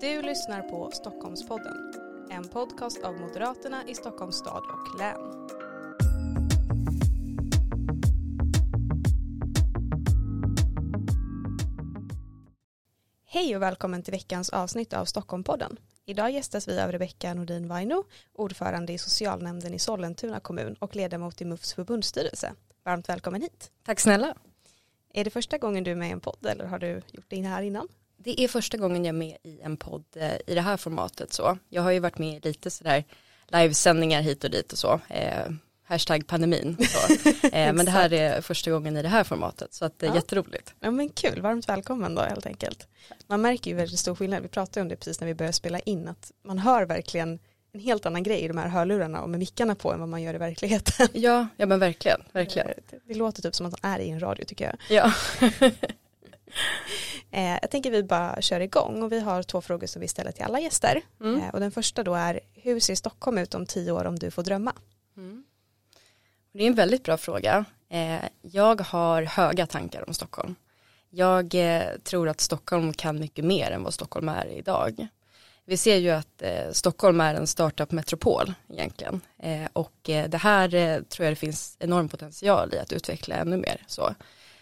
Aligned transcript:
Du 0.00 0.22
lyssnar 0.22 0.62
på 0.62 0.90
Stockholmspodden, 0.90 1.92
en 2.30 2.48
podcast 2.48 3.02
av 3.02 3.14
Moderaterna 3.14 3.88
i 3.88 3.94
Stockholms 3.94 4.36
stad 4.36 4.62
och 4.62 4.98
län. 4.98 5.48
Hej 13.24 13.56
och 13.56 13.62
välkommen 13.62 14.02
till 14.02 14.12
veckans 14.12 14.50
avsnitt 14.50 14.92
av 14.92 15.04
Stockholmpodden. 15.04 15.76
Idag 16.06 16.30
gästas 16.30 16.68
vi 16.68 16.80
av 16.80 16.92
Rebecka 16.92 17.34
Nordin 17.34 17.68
Vaino, 17.68 18.04
ordförande 18.32 18.92
i 18.92 18.98
socialnämnden 18.98 19.74
i 19.74 19.78
Sollentuna 19.78 20.40
kommun 20.40 20.76
och 20.78 20.96
ledamot 20.96 21.40
i 21.40 21.44
MUFs 21.44 21.74
förbundsstyrelse. 21.74 22.52
Varmt 22.84 23.08
välkommen 23.08 23.42
hit. 23.42 23.70
Tack 23.84 24.00
snälla. 24.00 24.34
Är 25.12 25.24
det 25.24 25.30
första 25.30 25.58
gången 25.58 25.84
du 25.84 25.90
är 25.90 25.96
med 25.96 26.08
i 26.08 26.12
en 26.12 26.20
podd 26.20 26.46
eller 26.46 26.64
har 26.64 26.78
du 26.78 27.02
gjort 27.12 27.26
det 27.28 27.42
här 27.42 27.62
innan? 27.62 27.88
Det 28.24 28.40
är 28.40 28.48
första 28.48 28.76
gången 28.76 29.04
jag 29.04 29.14
är 29.14 29.18
med 29.18 29.36
i 29.42 29.60
en 29.60 29.76
podd 29.76 30.04
eh, 30.16 30.34
i 30.46 30.54
det 30.54 30.60
här 30.60 30.76
formatet 30.76 31.32
så. 31.32 31.58
Jag 31.68 31.82
har 31.82 31.90
ju 31.90 31.98
varit 31.98 32.18
med 32.18 32.36
i 32.36 32.48
lite 32.48 32.70
sådär 32.70 33.04
livesändningar 33.48 34.22
hit 34.22 34.44
och 34.44 34.50
dit 34.50 34.72
och 34.72 34.78
så. 34.78 35.00
Eh, 35.08 35.50
hashtag 35.84 36.26
pandemin. 36.26 36.76
Så. 36.80 37.30
Eh, 37.52 37.72
men 37.72 37.84
det 37.84 37.90
här 37.90 38.12
är 38.12 38.40
första 38.40 38.70
gången 38.70 38.96
i 38.96 39.02
det 39.02 39.08
här 39.08 39.24
formatet 39.24 39.74
så 39.74 39.84
att 39.84 39.98
det 39.98 40.06
är 40.06 40.10
ja. 40.10 40.14
jätteroligt. 40.14 40.74
Ja 40.80 40.90
men 40.90 41.08
kul, 41.08 41.40
varmt 41.40 41.68
välkommen 41.68 42.14
då 42.14 42.22
helt 42.22 42.46
enkelt. 42.46 42.88
Man 43.26 43.40
märker 43.40 43.70
ju 43.70 43.76
väldigt 43.76 43.98
stor 43.98 44.14
skillnad, 44.14 44.42
vi 44.42 44.48
pratade 44.48 44.82
om 44.82 44.88
det 44.88 44.96
precis 44.96 45.20
när 45.20 45.26
vi 45.26 45.34
började 45.34 45.52
spela 45.52 45.78
in, 45.78 46.08
att 46.08 46.32
man 46.44 46.58
hör 46.58 46.86
verkligen 46.86 47.38
en 47.72 47.80
helt 47.80 48.06
annan 48.06 48.22
grej 48.22 48.40
i 48.40 48.48
de 48.48 48.58
här 48.58 48.68
hörlurarna 48.68 49.22
och 49.22 49.30
med 49.30 49.40
mickarna 49.40 49.74
på 49.74 49.92
än 49.92 50.00
vad 50.00 50.08
man 50.08 50.22
gör 50.22 50.34
i 50.34 50.38
verkligheten. 50.38 51.08
Ja, 51.12 51.46
ja 51.56 51.66
men 51.66 51.78
verkligen, 51.78 52.20
verkligen. 52.32 52.68
Det, 52.68 52.98
det 53.04 53.14
låter 53.14 53.42
typ 53.42 53.54
som 53.54 53.66
att 53.66 53.82
man 53.82 53.92
är 53.92 53.98
i 53.98 54.10
en 54.10 54.20
radio 54.20 54.44
tycker 54.44 54.64
jag. 54.64 54.76
Ja. 54.88 55.12
eh, 57.30 57.58
jag 57.62 57.70
tänker 57.70 57.90
vi 57.90 58.02
bara 58.02 58.42
kör 58.42 58.60
igång 58.60 59.02
och 59.02 59.12
vi 59.12 59.20
har 59.20 59.42
två 59.42 59.60
frågor 59.60 59.86
som 59.86 60.00
vi 60.00 60.08
ställer 60.08 60.32
till 60.32 60.44
alla 60.44 60.60
gäster. 60.60 61.02
Mm. 61.20 61.42
Eh, 61.42 61.48
och 61.48 61.60
den 61.60 61.70
första 61.70 62.02
då 62.02 62.14
är, 62.14 62.40
hur 62.54 62.80
ser 62.80 62.94
Stockholm 62.94 63.38
ut 63.38 63.54
om 63.54 63.66
tio 63.66 63.92
år 63.92 64.04
om 64.04 64.18
du 64.18 64.30
får 64.30 64.42
drömma? 64.42 64.72
Mm. 65.16 65.44
Det 66.52 66.62
är 66.62 66.66
en 66.66 66.74
väldigt 66.74 67.04
bra 67.04 67.16
fråga. 67.16 67.64
Eh, 67.88 68.24
jag 68.42 68.80
har 68.80 69.22
höga 69.22 69.66
tankar 69.66 70.04
om 70.08 70.14
Stockholm. 70.14 70.54
Jag 71.10 71.54
eh, 71.54 71.82
tror 72.02 72.28
att 72.28 72.40
Stockholm 72.40 72.92
kan 72.92 73.18
mycket 73.18 73.44
mer 73.44 73.70
än 73.70 73.82
vad 73.82 73.94
Stockholm 73.94 74.28
är 74.28 74.46
idag. 74.46 75.08
Vi 75.64 75.76
ser 75.76 75.96
ju 75.96 76.10
att 76.10 76.42
eh, 76.42 76.72
Stockholm 76.72 77.20
är 77.20 77.34
en 77.34 77.46
startup-metropol 77.46 78.54
egentligen. 78.68 79.20
Eh, 79.38 79.68
och 79.72 79.92
det 80.02 80.40
här 80.40 80.68
tror 81.02 81.24
jag 81.24 81.32
det 81.32 81.36
finns 81.36 81.76
enorm 81.80 82.08
potential 82.08 82.74
i 82.74 82.78
att 82.78 82.92
utveckla 82.92 83.34
ännu 83.34 83.56
mer. 83.56 83.82
Så, 83.86 84.14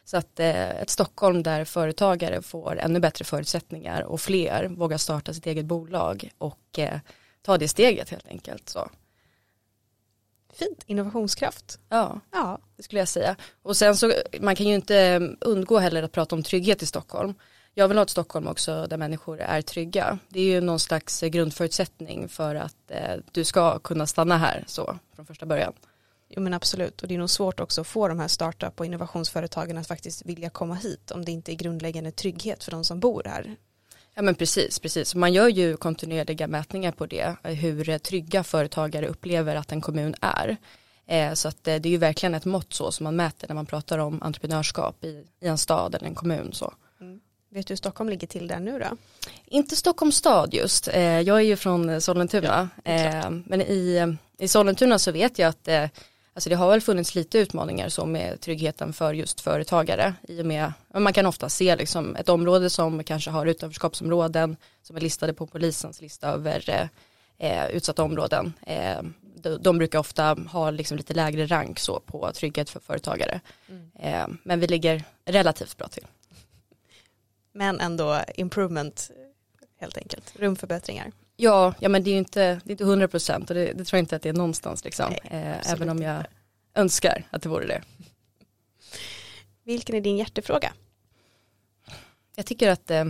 så 0.08 0.16
att 0.16 0.40
eh, 0.40 0.70
ett 0.70 0.90
Stockholm 0.90 1.42
där 1.42 1.64
företagare 1.64 2.42
får 2.42 2.78
ännu 2.78 3.00
bättre 3.00 3.24
förutsättningar 3.24 4.02
och 4.02 4.20
fler 4.20 4.68
vågar 4.68 4.98
starta 4.98 5.34
sitt 5.34 5.46
eget 5.46 5.64
bolag 5.64 6.30
och 6.38 6.78
eh, 6.78 6.98
ta 7.42 7.58
det 7.58 7.68
steget 7.68 8.10
helt 8.10 8.26
enkelt. 8.26 8.68
Så. 8.68 8.90
Fint, 10.52 10.82
innovationskraft. 10.86 11.80
Ja, 11.88 12.20
ja, 12.32 12.58
det 12.76 12.82
skulle 12.82 12.98
jag 12.98 13.08
säga. 13.08 13.36
Och 13.62 13.76
sen 13.76 13.96
så, 13.96 14.12
man 14.40 14.56
kan 14.56 14.66
ju 14.66 14.74
inte 14.74 15.20
undgå 15.40 15.78
heller 15.78 16.02
att 16.02 16.12
prata 16.12 16.36
om 16.36 16.42
trygghet 16.42 16.82
i 16.82 16.86
Stockholm. 16.86 17.34
Jag 17.74 17.88
vill 17.88 17.96
ha 17.96 18.02
ett 18.02 18.10
Stockholm 18.10 18.46
också 18.46 18.86
där 18.86 18.96
människor 18.96 19.40
är 19.40 19.62
trygga. 19.62 20.18
Det 20.28 20.40
är 20.40 20.44
ju 20.44 20.60
någon 20.60 20.80
slags 20.80 21.20
grundförutsättning 21.20 22.28
för 22.28 22.54
att 22.54 22.90
eh, 22.90 23.16
du 23.32 23.44
ska 23.44 23.78
kunna 23.78 24.06
stanna 24.06 24.36
här 24.36 24.64
så 24.66 24.98
från 25.14 25.26
första 25.26 25.46
början. 25.46 25.72
Jo 26.28 26.42
men 26.42 26.54
absolut 26.54 27.02
och 27.02 27.08
det 27.08 27.14
är 27.14 27.18
nog 27.18 27.30
svårt 27.30 27.60
också 27.60 27.80
att 27.80 27.86
få 27.86 28.08
de 28.08 28.18
här 28.18 28.28
startup 28.28 28.80
och 28.80 28.86
innovationsföretagen 28.86 29.78
att 29.78 29.86
faktiskt 29.86 30.26
vilja 30.26 30.50
komma 30.50 30.74
hit 30.74 31.10
om 31.10 31.24
det 31.24 31.32
inte 31.32 31.52
är 31.52 31.54
grundläggande 31.54 32.10
trygghet 32.10 32.64
för 32.64 32.70
de 32.70 32.84
som 32.84 33.00
bor 33.00 33.22
här. 33.26 33.56
Ja 34.14 34.22
men 34.22 34.34
precis, 34.34 34.78
precis. 34.78 35.14
Man 35.14 35.32
gör 35.32 35.48
ju 35.48 35.76
kontinuerliga 35.76 36.46
mätningar 36.46 36.92
på 36.92 37.06
det, 37.06 37.36
hur 37.42 37.98
trygga 37.98 38.44
företagare 38.44 39.08
upplever 39.08 39.56
att 39.56 39.72
en 39.72 39.80
kommun 39.80 40.14
är. 40.20 40.56
Eh, 41.06 41.32
så 41.34 41.48
att 41.48 41.68
eh, 41.68 41.76
det 41.76 41.88
är 41.88 41.90
ju 41.90 41.96
verkligen 41.96 42.34
ett 42.34 42.44
mått 42.44 42.72
så 42.72 42.92
som 42.92 43.04
man 43.04 43.16
mäter 43.16 43.48
när 43.48 43.54
man 43.54 43.66
pratar 43.66 43.98
om 43.98 44.22
entreprenörskap 44.22 45.04
i, 45.04 45.24
i 45.40 45.46
en 45.46 45.58
stad 45.58 45.94
eller 45.94 46.06
en 46.06 46.14
kommun. 46.14 46.52
Så. 46.52 46.74
Mm. 47.00 47.20
Vet 47.50 47.66
du 47.66 47.72
hur 47.72 47.76
Stockholm 47.76 48.10
ligger 48.10 48.26
till 48.26 48.48
där 48.48 48.60
nu 48.60 48.78
då? 48.78 48.96
Inte 49.46 49.76
Stockholms 49.76 50.16
stad 50.16 50.54
just. 50.54 50.88
Eh, 50.88 51.20
jag 51.20 51.36
är 51.36 51.44
ju 51.44 51.56
från 51.56 52.00
Sollentuna. 52.00 52.68
Ja, 52.84 53.30
men 53.30 53.60
i, 53.60 54.16
i 54.38 54.48
Sollentuna 54.48 54.98
så 54.98 55.12
vet 55.12 55.38
jag 55.38 55.48
att 55.48 55.92
Alltså 56.38 56.50
det 56.50 56.56
har 56.56 56.70
väl 56.70 56.80
funnits 56.80 57.14
lite 57.14 57.38
utmaningar 57.38 57.88
så 57.88 58.06
med 58.06 58.40
tryggheten 58.40 58.92
för 58.92 59.14
just 59.14 59.40
företagare 59.40 60.14
i 60.22 60.42
och 60.42 60.46
med, 60.46 60.72
man 60.94 61.12
kan 61.12 61.26
ofta 61.26 61.48
se 61.48 61.76
liksom 61.76 62.16
ett 62.16 62.28
område 62.28 62.70
som 62.70 63.04
kanske 63.04 63.30
har 63.30 63.46
utanförskapsområden 63.46 64.56
som 64.82 64.96
är 64.96 65.00
listade 65.00 65.34
på 65.34 65.46
polisens 65.46 66.00
lista 66.00 66.28
över 66.28 66.90
eh, 67.38 67.66
utsatta 67.66 68.02
områden. 68.02 68.52
Eh, 68.66 69.02
de, 69.36 69.58
de, 69.62 69.78
brukar 69.78 69.98
ofta 69.98 70.36
ha 70.48 70.70
liksom 70.70 70.96
lite 70.96 71.14
lägre 71.14 71.46
rank 71.46 71.78
så 71.78 72.00
på 72.00 72.32
trygghet 72.32 72.70
för 72.70 72.80
företagare. 72.80 73.40
Mm. 73.68 73.90
Eh, 73.98 74.36
men 74.42 74.60
vi 74.60 74.66
ligger 74.66 75.04
relativt 75.24 75.76
bra 75.76 75.88
till. 75.88 76.06
Men 77.52 77.80
ändå 77.80 78.20
improvement 78.34 79.10
helt 79.80 79.96
enkelt, 79.96 80.32
rumförbättringar. 80.36 81.12
Ja, 81.40 81.74
ja 81.80 81.88
men 81.88 82.04
det 82.04 82.10
är 82.10 82.12
ju 82.12 82.18
inte, 82.18 82.40
det 82.40 82.70
är 82.70 82.70
inte 82.70 82.84
100 82.84 83.08
procent 83.08 83.50
och 83.50 83.56
det, 83.56 83.72
det, 83.72 83.84
tror 83.84 83.98
jag 83.98 84.02
inte 84.02 84.16
att 84.16 84.22
det 84.22 84.28
är 84.28 84.32
någonstans 84.32 84.84
liksom. 84.84 85.10
Nej, 85.10 85.20
eh, 85.42 85.72
även 85.72 85.88
om 85.88 86.02
jag 86.02 86.24
önskar 86.74 87.24
att 87.30 87.42
det 87.42 87.48
vore 87.48 87.66
det. 87.66 87.82
Vilken 89.64 89.94
är 89.94 90.00
din 90.00 90.16
hjärtefråga? 90.16 90.72
Jag 92.36 92.46
tycker 92.46 92.70
att 92.70 92.90
eh, 92.90 93.04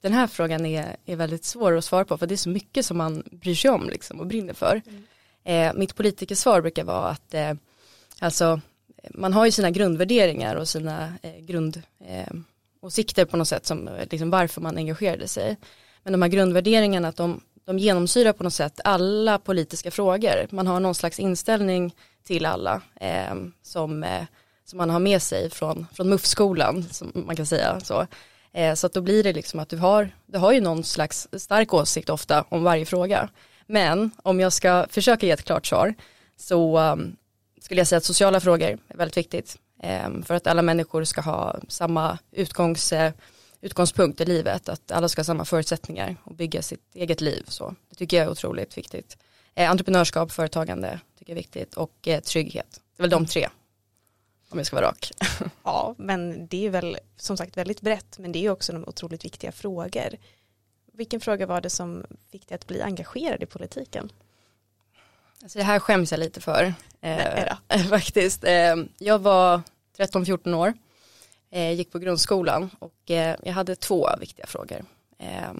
den 0.00 0.12
här 0.12 0.26
frågan 0.26 0.66
är, 0.66 0.96
är 1.06 1.16
väldigt 1.16 1.44
svår 1.44 1.76
att 1.76 1.84
svara 1.84 2.04
på 2.04 2.18
för 2.18 2.26
det 2.26 2.34
är 2.34 2.36
så 2.36 2.48
mycket 2.48 2.86
som 2.86 2.98
man 2.98 3.22
bryr 3.32 3.54
sig 3.54 3.70
om 3.70 3.88
liksom, 3.88 4.20
och 4.20 4.26
brinner 4.26 4.54
för. 4.54 4.82
Mm. 4.86 5.04
Eh, 5.44 5.78
mitt 5.78 5.96
politikersvar 5.96 6.60
brukar 6.60 6.84
vara 6.84 7.08
att 7.08 7.34
eh, 7.34 7.52
alltså, 8.18 8.60
man 9.10 9.32
har 9.32 9.44
ju 9.44 9.52
sina 9.52 9.70
grundvärderingar 9.70 10.56
och 10.56 10.68
sina 10.68 11.12
eh, 11.22 11.36
grundåsikter 11.38 13.24
på 13.24 13.36
något 13.36 13.48
sätt 13.48 13.66
som 13.66 13.90
liksom, 14.10 14.30
varför 14.30 14.60
man 14.60 14.76
engagerade 14.76 15.28
sig. 15.28 15.56
Men 16.02 16.12
de 16.12 16.22
här 16.22 16.28
grundvärderingarna 16.28 17.08
att 17.08 17.16
de 17.16 17.40
de 17.64 17.78
genomsyrar 17.78 18.32
på 18.32 18.44
något 18.44 18.54
sätt 18.54 18.80
alla 18.84 19.38
politiska 19.38 19.90
frågor. 19.90 20.46
Man 20.50 20.66
har 20.66 20.80
någon 20.80 20.94
slags 20.94 21.20
inställning 21.20 21.94
till 22.24 22.46
alla 22.46 22.82
eh, 23.00 23.34
som, 23.62 24.04
eh, 24.04 24.24
som 24.64 24.76
man 24.76 24.90
har 24.90 24.98
med 24.98 25.22
sig 25.22 25.50
från, 25.50 25.86
från 25.94 26.08
MUF-skolan, 26.08 26.84
som 26.90 27.12
man 27.14 27.36
kan 27.36 27.46
säga 27.46 27.80
så. 27.80 28.06
Eh, 28.52 28.74
så 28.74 28.86
att 28.86 28.92
då 28.92 29.00
blir 29.00 29.24
det 29.24 29.32
liksom 29.32 29.60
att 29.60 29.68
du 29.68 29.76
har, 29.76 30.10
du 30.26 30.38
har 30.38 30.52
ju 30.52 30.60
någon 30.60 30.84
slags 30.84 31.28
stark 31.32 31.74
åsikt 31.74 32.10
ofta 32.10 32.44
om 32.48 32.62
varje 32.62 32.86
fråga. 32.86 33.28
Men 33.66 34.10
om 34.22 34.40
jag 34.40 34.52
ska 34.52 34.86
försöka 34.90 35.26
ge 35.26 35.32
ett 35.32 35.44
klart 35.44 35.66
svar 35.66 35.94
så 36.36 36.78
um, 36.78 37.16
skulle 37.60 37.80
jag 37.80 37.88
säga 37.88 37.96
att 37.96 38.04
sociala 38.04 38.40
frågor 38.40 38.68
är 38.68 38.78
väldigt 38.96 39.16
viktigt. 39.16 39.56
Ehm, 39.82 40.22
för 40.22 40.34
att 40.34 40.46
alla 40.46 40.62
människor 40.62 41.04
ska 41.04 41.20
ha 41.20 41.56
samma 41.68 42.18
utgångs 42.32 42.92
utgångspunkt 43.60 44.20
i 44.20 44.24
livet, 44.24 44.68
att 44.68 44.90
alla 44.90 45.08
ska 45.08 45.20
ha 45.20 45.24
samma 45.24 45.44
förutsättningar 45.44 46.16
och 46.24 46.34
bygga 46.34 46.62
sitt 46.62 46.94
eget 46.94 47.20
liv. 47.20 47.44
Så 47.48 47.74
det 47.88 47.94
tycker 47.96 48.16
jag 48.16 48.26
är 48.26 48.30
otroligt 48.30 48.78
viktigt. 48.78 49.16
Eh, 49.54 49.70
entreprenörskap, 49.70 50.32
företagande 50.32 51.00
tycker 51.18 51.32
jag 51.32 51.38
är 51.38 51.42
viktigt 51.42 51.74
och 51.74 52.08
eh, 52.08 52.20
trygghet. 52.20 52.80
Det 52.96 53.00
är 53.00 53.02
väl 53.02 53.10
de 53.10 53.26
tre, 53.26 53.48
om 54.48 54.58
jag 54.58 54.66
ska 54.66 54.76
vara 54.76 54.86
rak. 54.86 55.12
ja, 55.62 55.94
men 55.98 56.46
det 56.46 56.66
är 56.66 56.70
väl 56.70 56.98
som 57.16 57.36
sagt 57.36 57.56
väldigt 57.56 57.80
brett, 57.80 58.18
men 58.18 58.32
det 58.32 58.46
är 58.46 58.50
också 58.50 58.72
de 58.72 58.84
otroligt 58.88 59.24
viktiga 59.24 59.52
frågor. 59.52 60.16
Vilken 60.92 61.20
fråga 61.20 61.46
var 61.46 61.60
det 61.60 61.70
som 61.70 62.04
fick 62.32 62.48
dig 62.48 62.54
att 62.54 62.66
bli 62.66 62.82
engagerad 62.82 63.42
i 63.42 63.46
politiken? 63.46 64.12
Alltså 65.42 65.58
det 65.58 65.64
här 65.64 65.78
skäms 65.78 66.10
jag 66.10 66.20
lite 66.20 66.40
för. 66.40 66.74
Eh, 67.00 67.56
faktiskt. 67.88 68.44
Eh, 68.44 68.76
jag 68.98 69.18
var 69.18 69.62
13-14 69.96 70.54
år 70.54 70.74
Eh, 71.52 71.72
gick 71.72 71.92
på 71.92 71.98
grundskolan 71.98 72.70
och 72.78 73.10
eh, 73.10 73.36
jag 73.42 73.52
hade 73.52 73.76
två 73.76 74.08
viktiga 74.20 74.46
frågor. 74.46 74.84
Eh, 75.18 75.52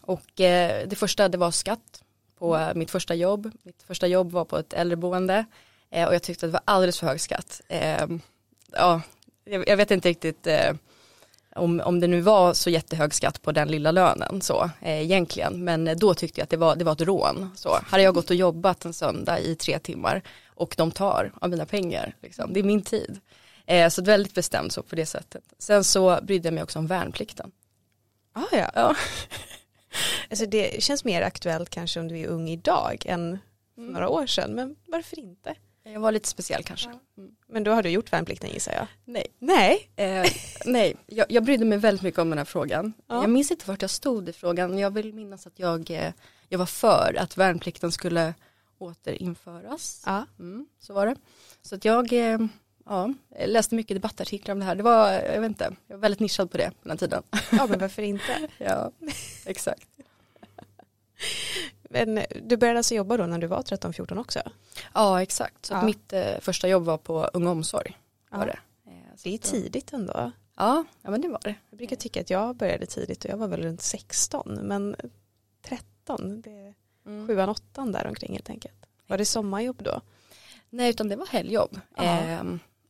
och 0.00 0.40
eh, 0.40 0.88
det 0.88 0.96
första 0.96 1.28
det 1.28 1.38
var 1.38 1.50
skatt 1.50 2.02
på 2.38 2.54
mm. 2.56 2.78
mitt 2.78 2.90
första 2.90 3.14
jobb. 3.14 3.50
Mitt 3.62 3.82
första 3.82 4.06
jobb 4.06 4.32
var 4.32 4.44
på 4.44 4.58
ett 4.58 4.72
äldreboende 4.72 5.44
eh, 5.90 6.08
och 6.08 6.14
jag 6.14 6.22
tyckte 6.22 6.46
att 6.46 6.52
det 6.52 6.52
var 6.52 6.62
alldeles 6.64 6.98
för 6.98 7.06
hög 7.06 7.20
skatt. 7.20 7.60
Ehm, 7.68 8.20
ja, 8.72 9.00
jag, 9.44 9.68
jag, 9.68 9.76
vet 9.76 9.90
inte 9.90 10.08
riktigt 10.08 10.46
eh, 10.46 10.74
om, 11.56 11.80
om 11.80 12.00
det 12.00 12.06
nu 12.06 12.20
var 12.20 12.54
så 12.54 12.70
jättehög 12.70 13.14
skatt 13.14 13.42
på 13.42 13.52
den 13.52 13.68
lilla 13.68 13.90
lönen 13.90 14.40
så 14.40 14.70
eh, 14.80 15.02
egentligen 15.02 15.64
men 15.64 15.98
då 15.98 16.14
tyckte 16.14 16.40
jag 16.40 16.44
att 16.44 16.50
det 16.50 16.56
var, 16.56 16.76
det 16.76 16.84
var 16.84 16.92
ett 16.92 17.00
rån. 17.00 17.50
Så 17.56 17.78
hade 17.86 18.02
jag 18.02 18.14
gått 18.14 18.30
och 18.30 18.36
jobbat 18.36 18.84
en 18.84 18.92
söndag 18.92 19.40
i 19.40 19.54
tre 19.54 19.78
timmar 19.78 20.22
och 20.46 20.74
de 20.78 20.90
tar 20.90 21.32
av 21.40 21.50
mina 21.50 21.66
pengar, 21.66 22.14
liksom. 22.22 22.52
det 22.52 22.60
är 22.60 22.64
min 22.64 22.82
tid. 22.82 23.20
Eh, 23.66 23.88
så 23.88 24.02
väldigt 24.02 24.34
bestämt 24.34 24.72
så 24.72 24.82
på 24.82 24.96
det 24.96 25.06
sättet. 25.06 25.44
Sen 25.58 25.84
så 25.84 26.18
brydde 26.22 26.46
jag 26.46 26.54
mig 26.54 26.62
också 26.62 26.78
om 26.78 26.86
värnplikten. 26.86 27.52
Ah, 28.32 28.42
ja, 28.52 28.70
ja. 28.74 28.96
alltså 30.30 30.46
det 30.46 30.82
känns 30.82 31.04
mer 31.04 31.22
aktuellt 31.22 31.70
kanske 31.70 32.00
om 32.00 32.08
du 32.08 32.18
är 32.18 32.26
ung 32.26 32.48
idag 32.48 33.02
än 33.06 33.38
för 33.74 33.80
mm. 33.80 33.92
några 33.92 34.08
år 34.08 34.26
sedan, 34.26 34.54
men 34.54 34.76
varför 34.86 35.18
inte? 35.18 35.54
Jag 35.84 36.00
var 36.00 36.12
lite 36.12 36.28
speciell 36.28 36.64
kanske. 36.64 36.88
Mm. 36.88 37.30
Men 37.48 37.64
då 37.64 37.70
har 37.70 37.82
du 37.82 37.88
gjort 37.88 38.12
värnplikten 38.12 38.50
gissar 38.50 38.72
jag? 38.72 38.86
Nej. 39.04 39.26
Nej? 39.38 39.90
Eh, 39.96 40.32
nej, 40.64 40.96
jag, 41.06 41.26
jag 41.32 41.44
brydde 41.44 41.64
mig 41.64 41.78
väldigt 41.78 42.02
mycket 42.02 42.20
om 42.20 42.28
den 42.28 42.38
här 42.38 42.44
frågan. 42.44 42.92
Ja. 43.06 43.20
Jag 43.20 43.30
minns 43.30 43.50
inte 43.50 43.68
vart 43.68 43.82
jag 43.82 43.90
stod 43.90 44.28
i 44.28 44.32
frågan. 44.32 44.78
Jag 44.78 44.90
vill 44.90 45.14
minnas 45.14 45.46
att 45.46 45.58
jag, 45.58 45.90
eh, 45.90 46.12
jag 46.48 46.58
var 46.58 46.66
för 46.66 47.16
att 47.18 47.36
värnplikten 47.36 47.92
skulle 47.92 48.34
återinföras. 48.78 50.02
Ja. 50.06 50.26
Mm, 50.38 50.66
så 50.78 50.94
var 50.94 51.06
det. 51.06 51.16
Så 51.62 51.74
att 51.74 51.84
jag 51.84 52.12
eh, 52.12 52.38
ja, 52.86 53.14
läste 53.46 53.74
mycket 53.74 53.96
debattartiklar 53.96 54.52
om 54.52 54.58
det 54.58 54.64
här. 54.64 54.74
Det 54.74 54.82
var, 54.82 55.10
jag 55.12 55.40
vet 55.40 55.48
inte, 55.48 55.72
jag 55.86 55.96
var 55.96 56.00
väldigt 56.00 56.20
nischad 56.20 56.50
på 56.50 56.56
det 56.56 56.70
på 56.82 56.88
den 56.88 56.98
tiden. 56.98 57.22
Ja 57.52 57.66
men 57.66 57.78
varför 57.78 58.02
inte? 58.02 58.48
ja, 58.58 58.90
exakt. 59.46 59.88
Men 61.90 62.20
du 62.42 62.56
började 62.56 62.78
alltså 62.78 62.94
jobba 62.94 63.16
då 63.16 63.26
när 63.26 63.38
du 63.38 63.46
var 63.46 63.62
13-14 63.62 64.20
också? 64.20 64.40
Ja, 64.94 65.22
exakt. 65.22 65.66
Så 65.66 65.74
Ja. 65.74 65.82
mitt 65.84 66.12
eh, 66.12 66.38
första 66.40 66.68
jobb 66.68 66.84
var 66.84 66.98
på 66.98 67.24
Ung 67.24 67.46
Omsorg. 67.46 67.98
Var 68.30 68.38
Ja. 68.38 68.44
det. 68.46 68.58
Eh, 68.90 68.96
Det 69.22 69.30
är 69.30 69.34
eh, 69.34 69.38
tidigt 69.38 69.92
ändå. 69.92 70.32
Ja, 70.56 70.84
ja, 71.02 71.10
men 71.10 71.20
det 71.20 71.28
var 71.28 71.40
det. 71.44 71.54
Jag 71.70 71.76
brukar 71.78 71.96
tycka 71.96 72.20
att 72.20 72.30
jag 72.30 72.56
började 72.56 72.86
tidigt 72.86 73.24
och 73.24 73.30
jag 73.30 73.36
var 73.36 73.48
väl 73.48 73.62
runt 73.62 73.80
16 73.82 74.58
men 74.62 74.96
13, 75.62 76.40
det 76.42 76.74
Mm. 77.06 77.26
sjuan, 77.26 77.48
åttan 77.48 77.92
där 77.92 78.06
omkring 78.06 78.32
helt 78.32 78.50
enkelt. 78.50 78.86
Var 79.06 79.18
det 79.18 79.24
sommarjobb 79.24 79.82
då? 79.82 80.00
Nej, 80.70 80.90
utan 80.90 81.08
det 81.08 81.16
var 81.16 81.26
helgjobb. 81.26 81.80
Ja. 81.96 82.02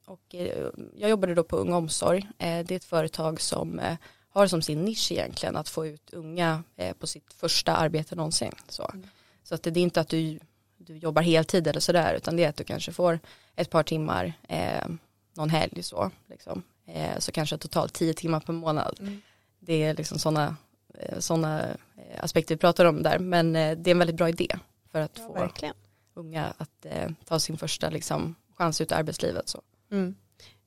Och 0.06 0.34
eh, 0.34 0.68
jag 0.96 1.10
jobbade 1.10 1.34
då 1.34 1.44
på 1.44 1.56
Ung 1.56 1.72
Omsorg. 1.72 2.28
Eh, 2.38 2.64
det 2.66 2.74
är 2.74 2.76
ett 2.76 2.84
företag 2.84 3.40
som 3.40 3.78
eh, 3.78 3.96
har 4.30 4.46
som 4.46 4.62
sin 4.62 4.84
nisch 4.84 5.12
egentligen 5.12 5.56
att 5.56 5.68
få 5.68 5.86
ut 5.86 6.10
unga 6.14 6.62
på 6.98 7.06
sitt 7.06 7.32
första 7.32 7.76
arbete 7.76 8.14
någonsin. 8.16 8.52
Så, 8.68 8.90
Mm. 8.94 9.08
så 9.42 9.54
att 9.54 9.62
det, 9.62 9.70
är 9.70 9.78
inte 9.78 10.00
att 10.00 10.08
du, 10.08 10.38
du 10.76 10.96
jobbar 10.96 11.22
heltid 11.22 11.66
eller 11.66 11.80
sådär 11.80 12.14
utan 12.14 12.36
det 12.36 12.44
är 12.44 12.48
att 12.48 12.56
du 12.56 12.64
kanske 12.64 12.92
får 12.92 13.20
ett 13.56 13.70
par 13.70 13.82
timmar 13.82 14.32
eh, 14.48 14.86
någon 15.34 15.50
helg 15.50 15.82
så. 15.82 16.10
Liksom. 16.28 16.62
Eh, 16.86 17.18
så 17.18 17.32
kanske 17.32 17.58
totalt 17.58 17.92
tio 17.92 18.14
timmar 18.14 18.40
per 18.40 18.52
månad. 18.52 19.20
Det 19.60 19.82
är 19.82 19.94
liksom 19.94 20.18
sådana 20.18 20.56
såna, 21.18 21.64
aspekter 22.20 22.54
vi 22.54 22.58
pratar 22.58 22.84
om 22.84 23.02
där 23.02 23.18
men 23.18 23.52
det 23.52 23.60
är 23.60 23.88
en 23.88 23.98
väldigt 23.98 24.16
bra 24.16 24.28
idé 24.28 24.58
för 24.92 25.00
att 25.00 25.18
Ja, 25.18 25.26
få 25.26 25.32
verkligen. 25.32 25.74
unga 26.14 26.54
att 26.58 26.86
eh, 26.86 27.10
ta 27.24 27.38
sin 27.38 27.58
första 27.58 27.90
liksom, 27.90 28.34
chans 28.56 28.80
ut 28.80 28.90
i 28.90 28.94
arbetslivet. 28.94 29.48
Så. 29.48 29.62
Mm. 29.92 30.14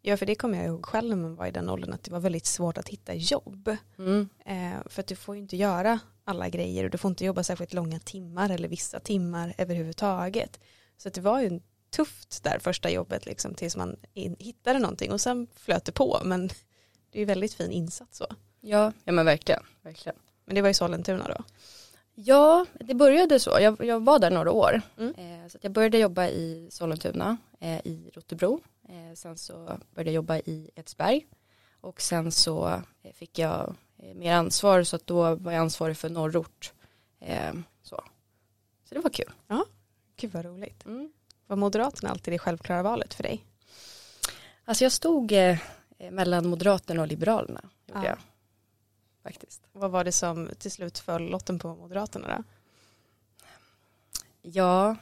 Ja 0.01 0.17
för 0.17 0.25
det 0.25 0.35
kommer 0.35 0.57
jag 0.57 0.67
ihåg 0.67 0.85
själv 0.85 1.09
när 1.09 1.15
man 1.15 1.35
var 1.35 1.45
i 1.45 1.51
den 1.51 1.69
åldern 1.69 1.93
att 1.93 2.03
det 2.03 2.11
var 2.11 2.19
väldigt 2.19 2.45
svårt 2.45 2.77
att 2.77 2.89
hitta 2.89 3.13
jobb. 3.13 3.77
Mm. 3.97 4.29
Eh, 4.45 4.87
för 4.89 5.01
att 5.01 5.07
du 5.07 5.15
får 5.15 5.35
ju 5.35 5.41
inte 5.41 5.57
göra 5.57 5.99
alla 6.23 6.49
grejer 6.49 6.83
och 6.83 6.89
du 6.89 6.97
får 6.97 7.09
inte 7.09 7.25
jobba 7.25 7.43
särskilt 7.43 7.73
långa 7.73 7.99
timmar 7.99 8.49
eller 8.49 8.67
vissa 8.67 8.99
timmar 8.99 9.53
överhuvudtaget. 9.57 10.59
Så 10.97 11.07
att 11.07 11.13
det 11.13 11.21
var 11.21 11.41
ju 11.41 11.59
tufft 11.89 12.43
där 12.43 12.59
första 12.59 12.89
jobbet 12.89 13.25
liksom 13.25 13.53
tills 13.53 13.77
man 13.77 13.95
in, 14.13 14.35
hittade 14.39 14.79
någonting 14.79 15.11
och 15.11 15.21
sen 15.21 15.47
flöt 15.55 15.85
det 15.85 15.91
på 15.91 16.21
men 16.23 16.47
det 17.11 17.17
är 17.17 17.19
ju 17.19 17.25
väldigt 17.25 17.53
fin 17.53 17.71
insats 17.71 18.17
så. 18.17 18.25
Ja, 18.61 18.91
ja 19.03 19.11
men 19.11 19.25
verkligen. 19.25 19.63
verkligen. 19.81 20.17
Men 20.45 20.55
det 20.55 20.61
var 20.61 20.69
i 20.69 20.73
Sollentuna 20.73 21.27
då? 21.27 21.43
Ja, 22.15 22.65
det 22.79 22.93
började 22.93 23.39
så. 23.39 23.57
Jag, 23.61 23.85
jag 23.85 24.05
var 24.05 24.19
där 24.19 24.31
några 24.31 24.51
år. 24.51 24.81
Mm. 24.97 25.15
Eh, 25.15 25.47
så 25.47 25.57
jag 25.61 25.71
började 25.71 25.97
jobba 25.97 26.27
i 26.27 26.67
Sollentuna, 26.71 27.37
eh, 27.59 27.77
i 27.77 28.11
Rotebro. 28.13 28.61
Eh, 28.89 29.13
sen 29.13 29.37
så 29.37 29.55
började 29.65 30.09
jag 30.09 30.13
jobba 30.13 30.37
i 30.37 30.69
Edsberg. 30.75 31.27
Och 31.81 32.01
sen 32.01 32.31
så 32.31 32.67
eh, 33.01 33.13
fick 33.13 33.39
jag 33.39 33.75
eh, 33.97 34.15
mer 34.15 34.33
ansvar 34.33 34.83
så 34.83 34.95
att 34.95 35.07
då 35.07 35.35
var 35.35 35.51
jag 35.51 35.61
ansvarig 35.61 35.97
för 35.97 36.09
norrort. 36.09 36.73
Så. 37.83 38.03
så 38.83 38.95
det 38.95 38.99
var 38.99 39.09
kul. 39.09 39.31
Gud 40.15 40.31
vad 40.31 40.45
roligt. 40.45 40.85
Mm. 40.85 41.13
Var 41.47 41.55
Moderaterna 41.55 42.09
alltid 42.09 42.33
det 42.33 42.39
självklara 42.39 42.83
valet 42.83 43.13
för 43.13 43.23
dig? 43.23 43.45
Alltså 44.65 44.85
jag 44.85 44.91
stod 44.91 45.33
mellan 46.11 46.47
Moderaterna 46.47 47.01
och 47.01 47.07
Liberalerna. 47.07 47.69
Ja. 47.85 48.05
jag. 48.05 48.17
Faktiskt. 49.23 49.61
Vad 49.71 49.91
var 49.91 50.03
det 50.03 50.11
som 50.11 50.49
till 50.59 50.71
slut 50.71 50.99
föll 50.99 51.29
lotten 51.29 51.59
på 51.59 51.75
Moderaterna 51.75 52.37
då? 52.37 52.43
Ja, 54.41 54.95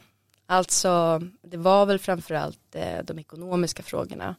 alltså 0.46 1.22
det 1.42 1.56
var 1.56 1.86
väl 1.86 1.98
framförallt 1.98 2.74
eh, 2.74 3.04
de 3.04 3.18
ekonomiska 3.18 3.82
frågorna. 3.82 4.36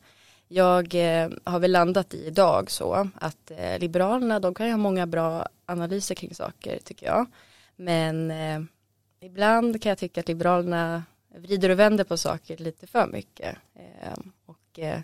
Jag 0.47 0.95
eh, 0.95 1.29
har 1.43 1.59
väl 1.59 1.71
landat 1.71 2.13
i 2.13 2.25
idag 2.25 2.71
så 2.71 3.09
att 3.15 3.51
eh, 3.51 3.79
Liberalerna 3.79 4.39
de 4.39 4.53
kan 4.53 4.65
ju 4.65 4.71
ha 4.71 4.77
många 4.77 5.07
bra 5.07 5.47
analyser 5.65 6.15
kring 6.15 6.35
saker 6.35 6.79
tycker 6.83 7.05
jag. 7.05 7.27
Men 7.75 8.31
eh, 8.31 8.61
ibland 9.19 9.81
kan 9.81 9.89
jag 9.89 9.97
tycka 9.97 10.19
att 10.19 10.27
Liberalerna 10.27 11.03
vrider 11.35 11.69
och 11.69 11.79
vänder 11.79 12.03
på 12.03 12.17
saker 12.17 12.57
lite 12.57 12.87
för 12.87 13.07
mycket. 13.07 13.57
Eh, 13.75 14.19
och 14.45 14.79
eh, 14.79 14.99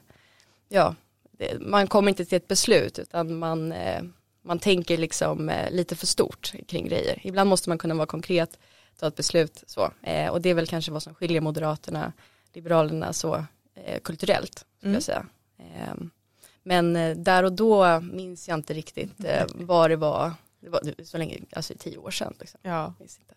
ja, 0.70 0.96
det, 1.32 1.62
man 1.62 1.88
kommer 1.88 2.10
inte 2.10 2.26
till 2.26 2.36
ett 2.36 2.48
beslut 2.48 3.00
utan 3.00 3.40
man, 3.40 3.72
eh, 3.72 4.04
man 4.42 4.60
tänker 4.60 4.98
liksom 4.98 5.50
eh, 5.50 5.72
lite 5.72 5.96
för 5.96 6.08
stort 6.08 6.54
kring 6.68 6.88
grejer. 6.88 7.20
Ibland 7.24 7.50
måste 7.50 7.70
man 7.70 7.78
kunna 7.78 7.96
vara 7.96 8.06
konkret 8.06 8.60
ta 9.02 9.08
ett 9.08 9.16
beslut 9.16 9.64
så. 9.68 9.92
Eh, 10.02 10.30
och 10.32 10.42
det 10.42 10.50
är 10.50 10.54
väl 10.54 10.68
kanske 10.68 10.92
vad 10.92 11.04
som 11.04 11.16
skiljer 11.16 11.42
Moderaterna, 11.42 12.14
Liberalerna 12.54 13.14
så 13.14 13.46
eh, 13.76 14.00
kulturellt, 14.00 14.66
Mm. 14.84 14.94
jag 14.94 15.04
säga. 15.04 15.26
Eh, 15.58 15.94
men 16.64 16.94
där 17.24 17.44
och 17.44 17.54
då 17.54 18.00
minns 18.00 18.48
jag 18.48 18.58
inte 18.60 18.74
riktigt 18.74 19.24
eh, 19.26 19.46
vad 19.56 19.90
det 19.90 19.96
var, 19.96 20.34
det 20.60 20.70
var 20.70 21.04
så 21.04 21.18
länge, 21.18 21.40
alltså 21.52 21.74
tio 21.80 21.98
år 21.98 22.12
sedan. 22.12 22.34
Liksom. 22.40 22.60
Ja, 22.64 22.94
Minns 23.00 23.20
inte. 23.20 23.34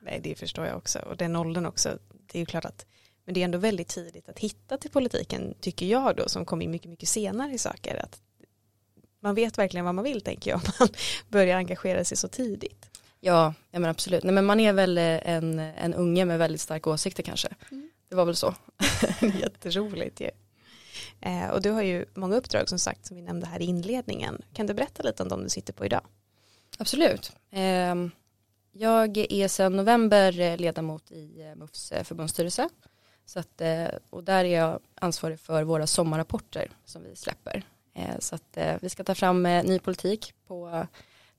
nej 0.00 0.20
det 0.22 0.34
förstår 0.34 0.66
jag 0.66 0.76
också. 0.76 0.98
Och 0.98 1.16
den 1.16 1.36
åldern 1.36 1.66
också, 1.66 1.98
det 2.26 2.38
är 2.38 2.40
ju 2.40 2.46
klart 2.46 2.64
att 2.64 2.86
men 3.24 3.34
det 3.34 3.40
är 3.40 3.44
ändå 3.44 3.58
väldigt 3.58 3.88
tidigt 3.88 4.28
att 4.28 4.38
hitta 4.38 4.76
till 4.78 4.90
politiken 4.90 5.54
tycker 5.60 5.86
jag 5.86 6.16
då 6.16 6.28
som 6.28 6.44
kom 6.44 6.62
in 6.62 6.70
mycket, 6.70 6.90
mycket 6.90 7.08
senare 7.08 7.52
i 7.52 7.58
saker. 7.58 7.96
Att 8.04 8.20
man 9.20 9.34
vet 9.34 9.58
verkligen 9.58 9.84
vad 9.84 9.94
man 9.94 10.04
vill 10.04 10.20
tänker 10.20 10.50
jag 10.50 10.56
om 10.64 10.72
man 10.78 10.88
börjar 11.28 11.56
engagera 11.56 12.04
sig 12.04 12.16
så 12.16 12.28
tidigt. 12.28 12.91
Ja, 13.24 13.54
ja 13.70 13.78
men 13.78 13.90
absolut. 13.90 14.24
Nej, 14.24 14.34
men 14.34 14.44
man 14.44 14.60
är 14.60 14.72
väl 14.72 14.98
eh, 14.98 15.28
en, 15.28 15.58
en 15.58 15.94
unge 15.94 16.24
med 16.24 16.38
väldigt 16.38 16.60
starka 16.60 16.90
åsikter 16.90 17.22
kanske. 17.22 17.48
Mm. 17.70 17.90
Det 18.08 18.14
var 18.14 18.24
väl 18.24 18.36
så. 18.36 18.54
Jätteroligt 19.40 20.20
ju. 20.20 20.30
Eh, 21.20 21.48
och 21.48 21.62
du 21.62 21.70
har 21.70 21.82
ju 21.82 22.04
många 22.14 22.36
uppdrag 22.36 22.68
som 22.68 22.78
sagt 22.78 23.06
som 23.06 23.16
vi 23.16 23.22
nämnde 23.22 23.46
här 23.46 23.62
i 23.62 23.64
inledningen. 23.64 24.42
Kan 24.52 24.66
du 24.66 24.74
berätta 24.74 25.02
lite 25.02 25.22
om 25.22 25.28
de 25.28 25.42
du 25.42 25.48
sitter 25.48 25.72
på 25.72 25.86
idag? 25.86 26.00
Absolut. 26.78 27.32
Ehm, 27.50 28.10
Jag 28.72 29.16
är 29.18 29.48
sedan 29.48 29.76
november 29.76 30.40
eh, 30.40 30.56
ledamot 30.56 31.10
i 31.10 31.42
eh, 31.42 31.54
MUFs 31.56 31.92
förbundsstyrelse. 32.04 32.68
Så 33.26 33.38
att, 33.38 33.62
och 34.10 34.24
där 34.24 34.44
är 34.44 34.58
jag 34.58 34.80
ansvarig 34.94 35.40
för 35.40 35.62
våra 35.62 35.86
sommarrapporter 35.86 36.70
som 36.84 37.02
vi 37.04 37.16
släpper. 37.16 37.62
Så 38.18 38.34
att 38.34 38.58
vi 38.80 38.88
ska 38.88 39.04
ta 39.04 39.14
fram 39.14 39.42
ny 39.42 39.78
politik 39.78 40.34
på 40.46 40.86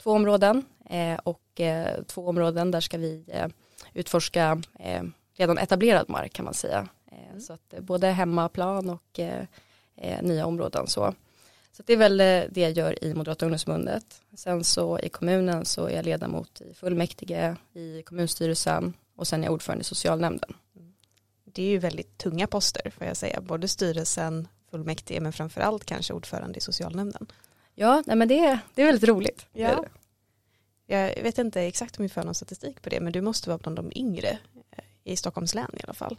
två 0.04 0.12
områden 0.12 0.66
eh, 0.90 1.20
och 1.24 1.62
eh, 1.62 2.04
två 2.04 2.28
områden 2.28 2.72
där 2.72 2.82
ska 2.82 2.98
vi 2.98 3.24
eh, 3.28 3.48
utforska 3.94 4.62
redan 5.38 5.58
etablerad 5.58 6.10
mark 6.10 6.34
kan 6.34 6.46
man 6.46 6.54
säga. 6.54 6.88
Mm. 7.12 7.42
Så 7.42 7.54
att 7.54 7.74
både 7.80 8.08
hemmaplan 8.08 8.90
och 8.90 9.20
nya 10.22 10.46
områden 10.46 10.88
så. 10.88 11.14
Så 11.72 11.84
det 11.86 11.94
är 11.94 11.98
väl 11.98 12.18
det 12.18 12.58
jag 12.58 12.72
gör 12.72 13.04
i 13.04 13.14
Moderata 13.14 13.46
ungdomsförbundet. 13.46 14.22
Sen 14.36 14.64
så 14.64 15.00
i 15.00 15.10
kommunen 15.10 15.66
så 15.66 15.86
är 15.86 15.96
jag 15.96 16.06
ledamot 16.06 16.62
i 16.62 16.74
fullmäktige, 16.74 17.56
i 17.74 18.02
kommunstyrelsen 18.02 18.94
och 19.16 19.28
sen 19.28 19.42
är 19.42 19.46
jag 19.46 19.54
ordförande 19.54 19.82
i 19.82 19.86
socialnämnden. 19.86 20.54
Det 21.46 21.64
är 21.64 21.70
ju 21.70 21.78
väldigt 21.78 22.18
tunga 22.18 22.48
poster 22.48 22.90
får 22.90 23.08
jag 23.08 23.18
säga. 23.18 23.42
Både 23.42 23.68
styrelsen, 23.68 24.48
fullmäktige 24.72 25.20
men 25.20 25.34
framförallt 25.34 25.86
kanske 25.86 26.14
ordförande 26.14 26.58
i 26.58 26.62
socialnämnden. 26.62 27.28
Ja, 27.76 28.04
nej 28.06 28.16
men 28.16 28.28
det, 28.28 28.40
är- 28.40 28.60
det 28.74 28.82
är 28.82 28.86
väldigt 28.86 29.10
roligt. 29.10 29.46
Ja. 29.54 29.86
Jag 30.86 31.24
vet 31.24 31.38
inte 31.38 31.62
exakt 31.62 32.00
om 32.00 32.04
vi 32.04 32.10
får 32.10 32.24
någon 32.24 32.36
statistik 32.36 32.82
på 32.82 32.90
det 32.90 33.00
men 33.00 33.14
du 33.14 33.22
måste 33.22 33.50
vara 33.50 33.58
bland 33.58 33.76
de 33.76 33.92
yngre 33.96 34.30
eh, 34.72 34.84
i 35.04 35.16
Stockholms 35.16 35.56
län 35.56 35.70
i 35.74 35.84
alla 35.84 35.94
fall. 35.94 36.18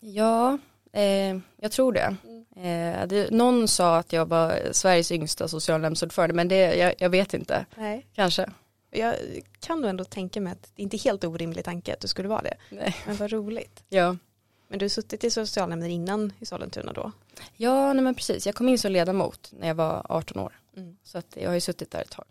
Ja, 0.00 0.58
eh, 0.92 1.38
jag 1.56 1.72
tror 1.72 1.92
det. 1.92 2.16
Eh, 2.56 3.06
det. 3.06 3.30
Någon 3.30 3.68
sa 3.68 3.96
att 3.96 4.12
jag 4.12 4.26
var 4.26 4.60
Sveriges 4.72 5.12
yngsta 5.12 5.48
socialnämndsordförande 5.48 6.34
men 6.34 6.48
det, 6.48 6.74
jag, 6.76 6.94
jag 6.98 7.10
vet 7.10 7.34
inte, 7.34 7.66
Nej. 7.76 8.06
kanske. 8.14 8.50
Jag 8.90 9.14
kan 9.60 9.80
nog 9.80 9.90
ändå 9.90 10.04
tänka 10.04 10.40
mig 10.40 10.52
att 10.52 10.72
det 10.76 10.82
inte 10.82 10.96
är 10.96 10.98
helt 10.98 11.24
orimlig 11.24 11.64
tanke 11.64 11.92
att 11.92 12.00
du 12.00 12.08
skulle 12.08 12.28
vara 12.28 12.42
det. 12.42 12.54
Nej. 12.70 12.96
Men 13.06 13.16
vad 13.16 13.30
roligt. 13.32 13.84
Ja, 13.88 14.16
Men 14.70 14.78
du 14.78 14.84
har 14.84 14.88
suttit 14.88 15.24
i 15.24 15.30
socialnämnden 15.30 15.90
innan 15.90 16.32
i 16.38 16.46
Sollentuna 16.46 16.92
då? 16.92 17.12
ja 17.56 17.92
nej 17.92 18.04
men 18.04 18.14
precis. 18.14 18.46
Jag 18.46 18.54
kom 18.54 18.68
in 18.68 18.78
som 18.78 18.92
ledamot 18.92 19.52
när 19.58 19.68
jag 19.68 19.74
var 19.74 20.06
18 20.08 20.38
år. 20.38 20.60
Mm. 20.76 20.96
Så 21.02 21.18
att 21.18 21.36
jag 21.36 21.48
har 21.48 21.54
ju 21.54 21.60
suttit 21.60 21.90
där 21.90 22.00
ett 22.02 22.10
tag. 22.10 22.24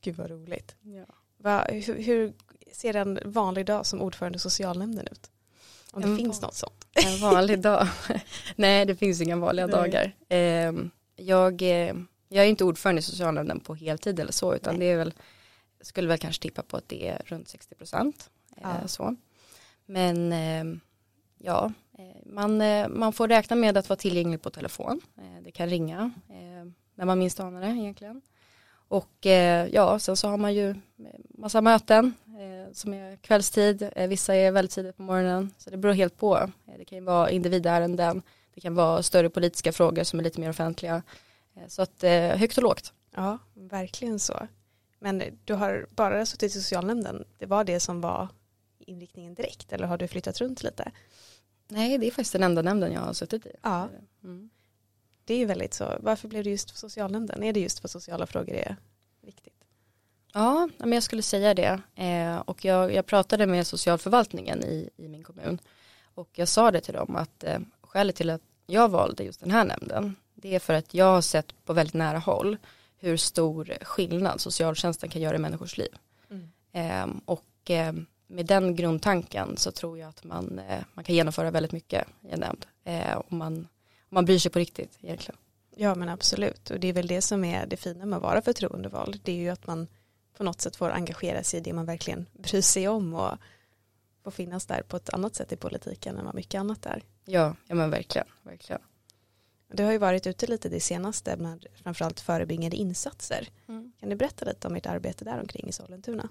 Gud 0.00 0.16
vad 0.16 0.30
roligt. 0.30 0.76
Ja. 0.82 1.04
Va, 1.38 1.64
hur, 1.68 2.02
hur 2.02 2.32
ser 2.72 2.96
en 2.96 3.18
vanlig 3.24 3.66
dag 3.66 3.86
som 3.86 4.00
ordförande 4.02 4.36
i 4.36 4.40
socialnämnden 4.40 5.06
ut? 5.06 5.30
Om 5.92 6.02
det 6.02 6.08
En 6.08 6.16
finns 6.16 6.42
något 6.42 6.54
sånt. 6.54 6.86
En 7.06 7.20
vanlig 7.20 7.60
dag. 7.60 7.88
Nej, 8.56 8.86
det 8.86 8.96
finns 8.96 9.20
inga 9.20 9.36
vanliga 9.36 9.66
Nej. 9.66 9.74
dagar. 9.76 10.12
Eh, 10.28 10.72
jag, 11.16 11.62
eh, 11.62 11.94
jag 12.28 12.44
är 12.44 12.48
inte 12.48 12.64
ordförande 12.64 12.98
i 12.98 13.02
socialnämnden 13.02 13.60
på 13.60 13.74
heltid 13.74 14.20
eller 14.20 14.32
så, 14.32 14.54
utan 14.54 14.74
Nej. 14.76 14.86
det 14.86 14.92
är 14.92 14.96
väl, 14.98 15.14
skulle 15.80 16.08
väl 16.08 16.18
kanske 16.18 16.42
tippa 16.42 16.62
på 16.62 16.76
att 16.76 16.88
det 16.88 17.08
är 17.08 17.22
runt 17.26 17.48
60 17.48 17.74
procent. 17.74 18.30
Eh, 18.56 18.62
Ja. 18.82 18.88
så. 18.88 19.16
Men 19.86 20.32
eh, 20.32 20.80
ja, 21.42 21.72
eh, 21.98 22.04
man, 22.26 22.60
eh, 22.60 22.88
man 22.88 23.12
får 23.12 23.28
räkna 23.28 23.56
med 23.56 23.76
att 23.76 23.88
vara 23.88 23.96
tillgänglig 23.96 24.42
på 24.42 24.50
telefon. 24.50 25.00
Eh, 25.18 25.42
det 25.44 25.50
kan 25.50 25.68
ringa 25.68 26.10
när 26.94 27.06
man 27.06 27.18
minst 27.18 27.40
anar 27.40 27.60
det 27.60 27.66
egentligen. 27.66 28.22
Och 28.88 29.26
ja, 29.70 29.98
sen 29.98 30.16
så 30.16 30.28
har 30.28 30.36
man 30.36 30.54
ju 30.54 30.74
massa 31.28 31.60
möten 31.60 32.14
som 32.72 32.94
är 32.94 33.16
kvällstid, 33.16 33.90
vissa 34.08 34.34
är 34.34 34.52
väldigt 34.52 34.74
tidigt 34.74 34.96
på 34.96 35.02
morgonen. 35.02 35.54
Så 35.58 35.70
det 35.70 35.76
beror 35.76 35.92
helt 35.92 36.16
på. 36.16 36.50
Det 36.78 36.84
kan 36.84 36.98
ju 36.98 37.04
vara 37.04 37.30
individärenden, 37.30 38.22
det 38.54 38.60
kan 38.60 38.74
vara 38.74 39.02
större 39.02 39.30
politiska 39.30 39.72
frågor 39.72 40.04
som 40.04 40.18
är 40.18 40.24
lite 40.24 40.40
mer 40.40 40.50
offentliga. 40.50 41.02
Så 41.68 41.82
att 41.82 42.02
högt 42.34 42.56
och 42.56 42.62
lågt. 42.62 42.92
Ja, 43.14 43.38
verkligen 43.54 44.18
så. 44.18 44.46
Men 44.98 45.22
du 45.44 45.54
har 45.54 45.86
bara 45.90 46.26
suttit 46.26 46.56
i 46.56 46.60
socialnämnden, 46.60 47.24
det 47.38 47.46
var 47.46 47.64
det 47.64 47.80
som 47.80 48.00
var 48.00 48.28
inriktningen 48.90 49.34
direkt 49.34 49.72
eller 49.72 49.86
har 49.86 49.98
du 49.98 50.08
flyttat 50.08 50.40
runt 50.40 50.62
lite? 50.62 50.92
Nej, 51.68 51.98
det 51.98 52.06
är 52.06 52.10
faktiskt 52.10 52.32
den 52.32 52.42
enda 52.42 52.62
nämnden 52.62 52.92
jag 52.92 53.00
har 53.00 53.12
suttit 53.12 53.46
i. 53.46 53.52
Ja. 53.62 53.88
Mm. 54.24 54.50
Det 55.24 55.34
är 55.34 55.38
ju 55.38 55.44
väldigt 55.44 55.74
så. 55.74 55.98
Varför 56.00 56.28
blev 56.28 56.44
det 56.44 56.50
just 56.50 56.76
socialnämnden? 56.76 57.42
Är 57.42 57.52
det 57.52 57.60
just 57.60 57.78
för 57.78 57.88
sociala 57.88 58.26
frågor 58.26 58.54
är 58.54 58.76
viktigt? 59.20 59.64
Ja, 60.32 60.68
men 60.78 60.92
jag 60.92 61.02
skulle 61.02 61.22
säga 61.22 61.54
det. 61.54 61.80
Eh, 61.94 62.36
och 62.36 62.64
jag, 62.64 62.94
jag, 62.94 63.06
pratade 63.06 63.46
med 63.46 63.66
socialförvaltningen 63.66 64.64
i, 64.64 64.90
i 64.96 65.08
min 65.08 65.22
kommun. 65.22 65.58
Och 66.14 66.28
jag 66.32 66.48
sa 66.48 66.70
det 66.70 66.80
till 66.80 66.94
dem 66.94 67.16
att 67.16 67.44
eh, 67.44 67.58
skälet 67.80 68.16
till 68.16 68.30
att 68.30 68.42
jag 68.66 68.88
valde 68.88 69.24
just 69.24 69.40
den 69.40 69.50
här 69.50 69.64
nämnden 69.64 70.16
det 70.40 70.54
är 70.54 70.58
för 70.58 70.74
att 70.74 70.94
jag 70.94 71.04
har 71.04 71.20
sett 71.20 71.64
på 71.64 71.72
väldigt 71.72 71.94
nära 71.94 72.18
håll 72.18 72.56
hur 72.98 73.16
stor 73.16 73.78
skillnad 73.80 74.40
socialtjänsten 74.40 75.08
kan 75.08 75.22
göra 75.22 75.36
i 75.36 75.38
människors 75.38 75.78
liv. 75.78 75.94
Mm. 76.30 76.50
Eh, 76.72 77.16
och 77.24 77.70
eh, 77.70 77.92
med 78.30 78.46
den 78.46 78.76
grundtanken 78.76 79.56
så 79.56 79.70
tror 79.70 79.98
jag 79.98 80.08
att 80.08 80.24
man, 80.24 80.58
eh, 80.58 80.82
man 80.94 81.04
kan 81.04 81.14
genomföra 81.14 81.50
väldigt 81.50 81.72
mycket 81.72 82.08
i 82.22 82.30
en 82.30 82.40
nämnd. 82.40 82.66
Eh, 82.84 83.18
om, 83.28 83.38
man, 83.38 83.56
om 83.56 83.68
man 84.08 84.24
bryr 84.24 84.38
sig 84.38 84.50
på 84.50 84.58
riktigt 84.58 84.98
egentligen. 85.02 85.38
Ja 85.76 85.94
men 85.94 86.08
absolut 86.08 86.70
och 86.70 86.80
det 86.80 86.88
är 86.88 86.92
väl 86.92 87.06
det 87.06 87.22
som 87.22 87.44
är 87.44 87.66
det 87.66 87.76
fina 87.76 88.06
med 88.06 88.16
att 88.16 88.22
vara 88.22 88.42
förtroendevald. 88.42 89.20
Det 89.22 89.32
är 89.32 89.36
ju 89.36 89.48
att 89.48 89.66
man 89.66 89.86
på 90.36 90.44
något 90.44 90.60
sätt 90.60 90.76
får 90.76 90.90
engagera 90.90 91.42
sig 91.42 91.60
i 91.60 91.62
det 91.62 91.72
man 91.72 91.86
verkligen 91.86 92.26
bryr 92.32 92.60
sig 92.60 92.88
om 92.88 93.14
och 93.14 93.32
får 94.24 94.30
finnas 94.30 94.66
där 94.66 94.82
på 94.82 94.96
ett 94.96 95.10
annat 95.10 95.34
sätt 95.34 95.52
i 95.52 95.56
politiken 95.56 96.18
än 96.18 96.24
vad 96.24 96.34
mycket 96.34 96.58
annat 96.58 96.86
är. 96.86 97.02
Ja, 97.24 97.56
ja 97.66 97.74
men 97.74 97.90
verkligen, 97.90 98.26
verkligen. 98.42 98.82
Du 99.72 99.84
har 99.84 99.92
ju 99.92 99.98
varit 99.98 100.26
ute 100.26 100.46
lite 100.46 100.68
det 100.68 100.80
senaste 100.80 101.36
med 101.36 101.66
framförallt 101.82 102.20
förebyggande 102.20 102.76
insatser. 102.76 103.48
Mm. 103.68 103.92
Kan 104.00 104.08
du 104.08 104.16
berätta 104.16 104.44
lite 104.44 104.68
om 104.68 104.76
ert 104.76 104.86
arbete 104.86 105.24
där 105.24 105.40
omkring 105.40 105.68
i 105.68 105.72
Sollentuna? 105.72 106.28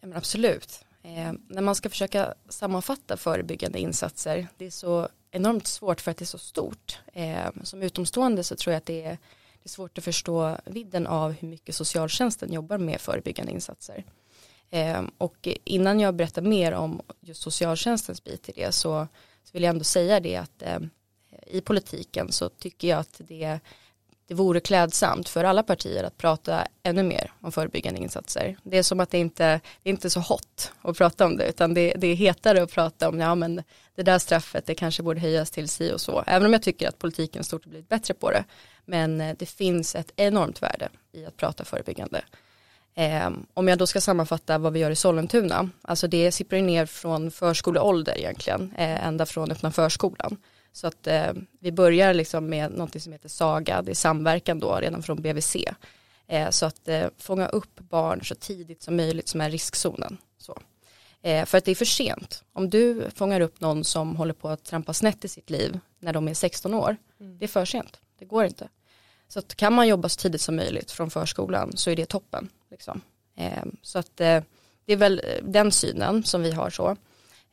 Ja, 0.00 0.06
men 0.06 0.16
absolut. 0.16 0.84
Eh, 1.06 1.32
när 1.48 1.62
man 1.62 1.74
ska 1.74 1.90
försöka 1.90 2.34
sammanfatta 2.48 3.16
förebyggande 3.16 3.78
insatser, 3.78 4.48
det 4.56 4.66
är 4.66 4.70
så 4.70 5.08
enormt 5.30 5.66
svårt 5.66 6.00
för 6.00 6.10
att 6.10 6.16
det 6.16 6.22
är 6.22 6.26
så 6.26 6.38
stort. 6.38 6.98
Eh, 7.12 7.48
som 7.62 7.82
utomstående 7.82 8.44
så 8.44 8.56
tror 8.56 8.72
jag 8.72 8.78
att 8.78 8.86
det 8.86 9.02
är, 9.02 9.18
det 9.52 9.64
är 9.64 9.68
svårt 9.68 9.98
att 9.98 10.04
förstå 10.04 10.56
vidden 10.64 11.06
av 11.06 11.32
hur 11.32 11.48
mycket 11.48 11.74
socialtjänsten 11.74 12.52
jobbar 12.52 12.78
med 12.78 13.00
förebyggande 13.00 13.52
insatser. 13.52 14.04
Eh, 14.70 15.02
och 15.18 15.48
innan 15.64 16.00
jag 16.00 16.14
berättar 16.14 16.42
mer 16.42 16.72
om 16.72 17.02
just 17.20 17.42
socialtjänstens 17.42 18.24
bit 18.24 18.48
i 18.48 18.52
det 18.52 18.72
så, 18.72 19.08
så 19.44 19.50
vill 19.52 19.62
jag 19.62 19.70
ändå 19.70 19.84
säga 19.84 20.20
det 20.20 20.36
att 20.36 20.62
eh, 20.62 20.78
i 21.46 21.60
politiken 21.60 22.32
så 22.32 22.48
tycker 22.48 22.88
jag 22.88 22.98
att 22.98 23.20
det 23.28 23.60
det 24.28 24.34
vore 24.34 24.60
klädsamt 24.60 25.28
för 25.28 25.44
alla 25.44 25.62
partier 25.62 26.04
att 26.04 26.18
prata 26.18 26.66
ännu 26.82 27.02
mer 27.02 27.32
om 27.40 27.52
förebyggande 27.52 28.00
insatser. 28.00 28.56
Det 28.62 28.78
är 28.78 28.82
som 28.82 29.00
att 29.00 29.10
det 29.10 29.18
inte 29.18 29.60
det 29.82 29.90
är 29.90 29.92
inte 29.92 30.10
så 30.10 30.20
hot 30.20 30.72
att 30.82 30.98
prata 30.98 31.26
om 31.26 31.36
det 31.36 31.48
utan 31.48 31.74
det, 31.74 31.94
det 31.96 32.06
är 32.06 32.14
hetare 32.14 32.62
att 32.62 32.72
prata 32.72 33.08
om 33.08 33.20
ja 33.20 33.34
men 33.34 33.62
det 33.94 34.02
där 34.02 34.18
straffet 34.18 34.66
det 34.66 34.74
kanske 34.74 35.02
borde 35.02 35.20
höjas 35.20 35.50
till 35.50 35.68
si 35.68 35.92
och 35.92 36.00
så. 36.00 36.24
Även 36.26 36.46
om 36.46 36.52
jag 36.52 36.62
tycker 36.62 36.88
att 36.88 36.98
politiken 36.98 37.44
stort 37.44 37.64
har 37.64 37.70
blivit 37.70 37.88
bättre 37.88 38.14
på 38.14 38.30
det. 38.30 38.44
Men 38.84 39.20
eh, 39.20 39.36
det 39.38 39.46
finns 39.46 39.94
ett 39.94 40.12
enormt 40.16 40.62
värde 40.62 40.88
i 41.12 41.26
att 41.26 41.36
prata 41.36 41.64
förebyggande. 41.64 42.24
Eh, 42.94 43.30
om 43.54 43.68
jag 43.68 43.78
då 43.78 43.86
ska 43.86 44.00
sammanfatta 44.00 44.58
vad 44.58 44.72
vi 44.72 44.80
gör 44.80 44.90
i 44.90 44.96
Sollentuna, 44.96 45.70
alltså 45.82 46.08
det 46.08 46.32
sipprar 46.32 46.60
ner 46.60 46.86
från 46.86 47.30
förskoleålder 47.30 48.18
egentligen, 48.18 48.72
eh, 48.76 49.06
ända 49.06 49.26
från 49.26 49.50
öppna 49.50 49.72
förskolan. 49.72 50.36
Så 50.76 50.86
att 50.86 51.06
eh, 51.06 51.32
vi 51.60 51.72
börjar 51.72 52.14
liksom 52.14 52.46
med 52.46 52.72
något 52.72 53.02
som 53.02 53.12
heter 53.12 53.28
SAGA, 53.28 53.82
det 53.82 53.90
är 53.90 53.94
samverkan 53.94 54.60
då 54.60 54.74
redan 54.74 55.02
från 55.02 55.22
BVC. 55.22 55.56
Eh, 56.26 56.50
så 56.50 56.66
att 56.66 56.88
eh, 56.88 57.06
fånga 57.18 57.48
upp 57.48 57.80
barn 57.80 58.24
så 58.24 58.34
tidigt 58.34 58.82
som 58.82 58.96
möjligt 58.96 59.28
som 59.28 59.40
är 59.40 59.50
riskzonen. 59.50 60.18
Så. 60.38 60.58
Eh, 61.22 61.44
för 61.44 61.58
att 61.58 61.64
det 61.64 61.70
är 61.70 61.74
för 61.74 61.84
sent. 61.84 62.44
Om 62.52 62.70
du 62.70 63.10
fångar 63.14 63.40
upp 63.40 63.60
någon 63.60 63.84
som 63.84 64.16
håller 64.16 64.34
på 64.34 64.48
att 64.48 64.64
trampa 64.64 64.92
snett 64.92 65.24
i 65.24 65.28
sitt 65.28 65.50
liv 65.50 65.78
när 65.98 66.12
de 66.12 66.28
är 66.28 66.34
16 66.34 66.74
år, 66.74 66.96
mm. 67.20 67.38
det 67.38 67.44
är 67.44 67.48
för 67.48 67.64
sent. 67.64 68.00
Det 68.18 68.24
går 68.24 68.44
inte. 68.44 68.68
Så 69.28 69.38
att 69.38 69.54
kan 69.54 69.72
man 69.72 69.88
jobba 69.88 70.08
så 70.08 70.20
tidigt 70.20 70.40
som 70.40 70.56
möjligt 70.56 70.90
från 70.90 71.10
förskolan 71.10 71.76
så 71.76 71.90
är 71.90 71.96
det 71.96 72.06
toppen. 72.06 72.48
Liksom. 72.70 73.00
Eh, 73.36 73.64
så 73.82 73.98
att 73.98 74.20
eh, 74.20 74.42
det 74.84 74.92
är 74.92 74.96
väl 74.96 75.22
den 75.42 75.72
synen 75.72 76.24
som 76.24 76.42
vi 76.42 76.52
har 76.52 76.70
så. 76.70 76.96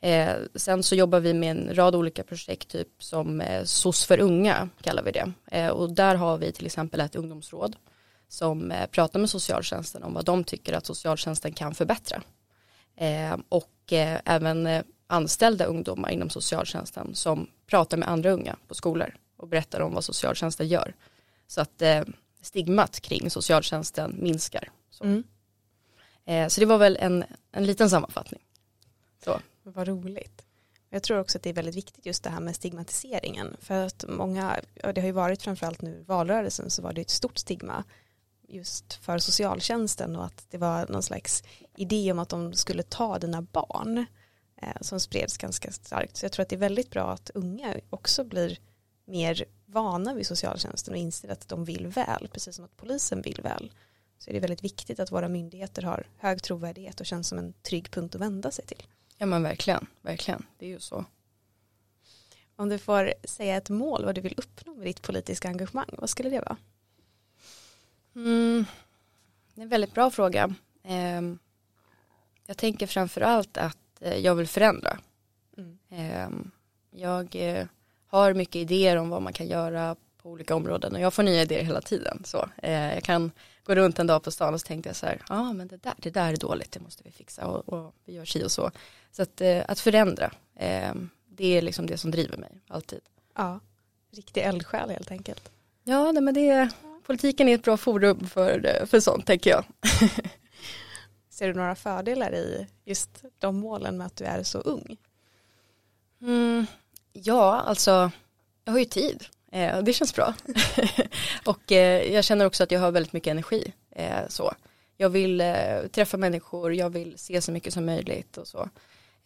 Eh, 0.04 0.36
sen 0.54 0.82
så 0.82 0.94
jobbar 0.94 1.20
vi 1.20 1.34
med 1.34 1.50
en 1.50 1.74
rad 1.74 1.94
olika 1.94 2.24
projekt, 2.24 2.68
typ 2.68 2.88
som 3.02 3.40
eh, 3.40 3.64
SOS 3.64 4.04
för 4.04 4.20
unga 4.20 4.68
kallar 4.80 5.02
vi 5.02 5.12
det. 5.12 5.32
Eh, 5.50 5.68
och 5.68 5.90
där 5.90 6.14
har 6.14 6.38
vi 6.38 6.52
till 6.52 6.66
exempel 6.66 7.00
ett 7.00 7.16
ungdomsråd 7.16 7.76
som 8.28 8.70
eh, 8.70 8.86
pratar 8.86 9.20
med 9.20 9.30
socialtjänsten 9.30 10.02
om 10.02 10.14
vad 10.14 10.24
de 10.24 10.44
tycker 10.44 10.72
att 10.72 10.86
socialtjänsten 10.86 11.52
kan 11.52 11.74
förbättra. 11.74 12.22
Eh, 12.96 13.36
och 13.48 13.92
eh, 13.92 14.20
även 14.24 14.66
eh, 14.66 14.82
anställda 15.06 15.64
ungdomar 15.64 16.10
inom 16.10 16.30
socialtjänsten 16.30 17.14
som 17.14 17.50
pratar 17.66 17.96
med 17.96 18.08
andra 18.08 18.30
unga 18.30 18.56
på 18.68 18.74
skolor 18.74 19.16
och 19.36 19.48
berättar 19.48 19.80
om 19.80 19.94
vad 19.94 20.04
socialtjänsten 20.04 20.68
gör. 20.68 20.94
Så 21.46 21.60
att 21.60 21.82
stigmat 22.42 23.00
kring 23.00 23.30
socialtjänsten 23.30 24.16
minskar. 24.20 24.70
Så, 24.90 25.04
mm. 25.04 26.50
så 26.50 26.60
det 26.60 26.66
var 26.66 26.78
väl 26.78 26.96
en, 27.00 27.24
en 27.52 27.66
liten 27.66 27.90
sammanfattning. 27.90 28.40
Så. 29.24 29.40
Vad 29.64 29.88
roligt. 29.88 30.44
Jag 30.90 31.02
tror 31.02 31.18
också 31.18 31.38
att 31.38 31.42
det 31.42 31.50
är 31.50 31.54
väldigt 31.54 31.74
viktigt 31.74 32.06
just 32.06 32.24
det 32.24 32.30
här 32.30 32.40
med 32.40 32.56
stigmatiseringen. 32.56 33.56
För 33.60 33.86
att 33.86 34.04
många, 34.08 34.60
och 34.84 34.94
det 34.94 35.00
har 35.00 35.06
ju 35.06 35.12
varit 35.12 35.42
framförallt 35.42 35.82
nu 35.82 36.04
valrörelsen 36.06 36.70
så 36.70 36.82
var 36.82 36.92
det 36.92 37.00
ett 37.00 37.10
stort 37.10 37.38
stigma 37.38 37.84
just 38.48 38.94
för 38.94 39.18
socialtjänsten 39.18 40.16
och 40.16 40.24
att 40.24 40.46
det 40.50 40.58
var 40.58 40.86
någon 40.88 41.02
slags 41.02 41.42
idé 41.76 42.12
om 42.12 42.18
att 42.18 42.28
de 42.28 42.52
skulle 42.52 42.82
ta 42.82 43.18
dina 43.18 43.42
barn 43.42 44.06
eh, 44.56 44.80
som 44.80 45.00
spreds 45.00 45.38
ganska 45.38 45.72
starkt. 45.72 46.16
Så 46.16 46.24
jag 46.24 46.32
tror 46.32 46.42
att 46.42 46.48
det 46.48 46.56
är 46.56 46.60
väldigt 46.60 46.90
bra 46.90 47.10
att 47.12 47.30
unga 47.34 47.74
också 47.90 48.24
blir 48.24 48.58
mer 49.04 49.44
vana 49.66 50.14
vid 50.14 50.26
socialtjänsten 50.26 50.94
och 50.94 51.00
inser 51.00 51.28
att 51.28 51.48
de 51.48 51.64
vill 51.64 51.86
väl, 51.86 52.28
precis 52.32 52.56
som 52.56 52.64
att 52.64 52.76
polisen 52.76 53.22
vill 53.22 53.40
väl. 53.42 53.72
Så 54.18 54.30
är 54.30 54.34
det 54.34 54.40
väldigt 54.40 54.64
viktigt 54.64 55.00
att 55.00 55.12
våra 55.12 55.28
myndigheter 55.28 55.82
har 55.82 56.06
hög 56.18 56.42
trovärdighet 56.42 57.00
och 57.00 57.06
känns 57.06 57.28
som 57.28 57.38
en 57.38 57.52
trygg 57.52 57.90
punkt 57.90 58.14
att 58.14 58.20
vända 58.20 58.50
sig 58.50 58.66
till. 58.66 58.82
Ja 59.18 59.26
men 59.26 59.42
verkligen, 59.42 59.86
verkligen, 60.02 60.46
det 60.58 60.66
är 60.66 60.70
ju 60.70 60.80
så. 60.80 61.04
Om 62.56 62.68
du 62.68 62.78
får 62.78 63.14
säga 63.24 63.56
ett 63.56 63.70
mål 63.70 64.04
vad 64.04 64.14
du 64.14 64.20
vill 64.20 64.34
uppnå 64.36 64.74
med 64.74 64.86
ditt 64.86 65.02
politiska 65.02 65.48
engagemang, 65.48 65.88
vad 65.98 66.10
skulle 66.10 66.30
det 66.30 66.40
vara? 66.40 66.56
Mm, 68.14 68.64
det 69.54 69.60
är 69.60 69.62
en 69.62 69.68
väldigt 69.68 69.94
bra 69.94 70.10
fråga. 70.10 70.54
Eh, 70.82 71.22
jag 72.46 72.56
tänker 72.56 72.86
framför 72.86 73.20
allt 73.20 73.56
att 73.56 73.78
eh, 74.00 74.16
jag 74.16 74.34
vill 74.34 74.46
förändra. 74.46 74.98
Mm. 75.56 75.78
Eh, 75.88 76.28
jag 76.90 77.36
har 78.06 78.34
mycket 78.34 78.56
idéer 78.56 78.96
om 78.96 79.08
vad 79.08 79.22
man 79.22 79.32
kan 79.32 79.46
göra 79.46 79.96
på 80.22 80.30
olika 80.30 80.54
områden 80.54 80.94
och 80.94 81.00
jag 81.00 81.14
får 81.14 81.22
nya 81.22 81.42
idéer 81.42 81.62
hela 81.62 81.80
tiden. 81.80 82.22
Så, 82.24 82.48
eh, 82.62 82.94
jag 82.94 83.02
kan 83.02 83.30
gå 83.64 83.74
runt 83.74 83.98
en 83.98 84.06
dag 84.06 84.22
på 84.22 84.30
stan 84.30 84.54
och 84.54 84.60
så 84.60 84.66
tänkte 84.66 84.88
jag 84.88 84.96
så 84.96 85.06
här, 85.06 85.22
ja 85.28 85.40
ah, 85.40 85.52
men 85.52 85.68
det 85.68 85.82
där, 85.82 85.94
det 85.96 86.10
där 86.10 86.32
är 86.32 86.36
dåligt, 86.36 86.72
det 86.72 86.80
måste 86.80 87.02
vi 87.04 87.10
fixa 87.10 87.46
och, 87.46 87.68
och 87.68 87.94
vi 88.04 88.14
gör 88.14 88.24
si 88.24 88.44
och 88.44 88.52
så. 88.52 88.70
Så 89.16 89.22
att, 89.22 89.40
eh, 89.40 89.62
att 89.68 89.80
förändra, 89.80 90.32
eh, 90.56 90.94
det 91.28 91.58
är 91.58 91.62
liksom 91.62 91.86
det 91.86 91.96
som 91.96 92.10
driver 92.10 92.36
mig 92.36 92.50
alltid. 92.68 93.00
Ja, 93.34 93.60
riktig 94.10 94.40
eldsjäl 94.40 94.90
helt 94.90 95.10
enkelt. 95.10 95.50
Ja, 95.84 96.12
nej, 96.12 96.22
men 96.22 96.34
det, 96.34 96.70
politiken 97.06 97.48
är 97.48 97.54
ett 97.54 97.62
bra 97.62 97.76
forum 97.76 98.26
för, 98.26 98.86
för 98.86 99.00
sånt 99.00 99.26
tänker 99.26 99.50
jag. 99.50 99.64
Ser 101.30 101.48
du 101.48 101.54
några 101.54 101.74
fördelar 101.74 102.34
i 102.34 102.66
just 102.84 103.24
de 103.38 103.56
målen 103.56 103.96
med 103.96 104.06
att 104.06 104.16
du 104.16 104.24
är 104.24 104.42
så 104.42 104.58
ung? 104.58 104.96
Mm, 106.20 106.66
ja, 107.12 107.60
alltså 107.60 108.10
jag 108.64 108.72
har 108.72 108.78
ju 108.78 108.84
tid. 108.84 109.24
Eh, 109.52 109.82
det 109.82 109.92
känns 109.92 110.14
bra. 110.14 110.34
och 111.44 111.72
eh, 111.72 112.12
jag 112.12 112.24
känner 112.24 112.44
också 112.44 112.62
att 112.62 112.70
jag 112.70 112.80
har 112.80 112.90
väldigt 112.90 113.12
mycket 113.12 113.30
energi. 113.30 113.72
Eh, 113.90 114.28
så. 114.28 114.54
Jag 114.96 115.08
vill 115.08 115.40
eh, 115.40 115.86
träffa 115.92 116.16
människor, 116.16 116.74
jag 116.74 116.90
vill 116.90 117.18
se 117.18 117.40
så 117.40 117.52
mycket 117.52 117.74
som 117.74 117.86
möjligt 117.86 118.36
och 118.36 118.48
så. 118.48 118.68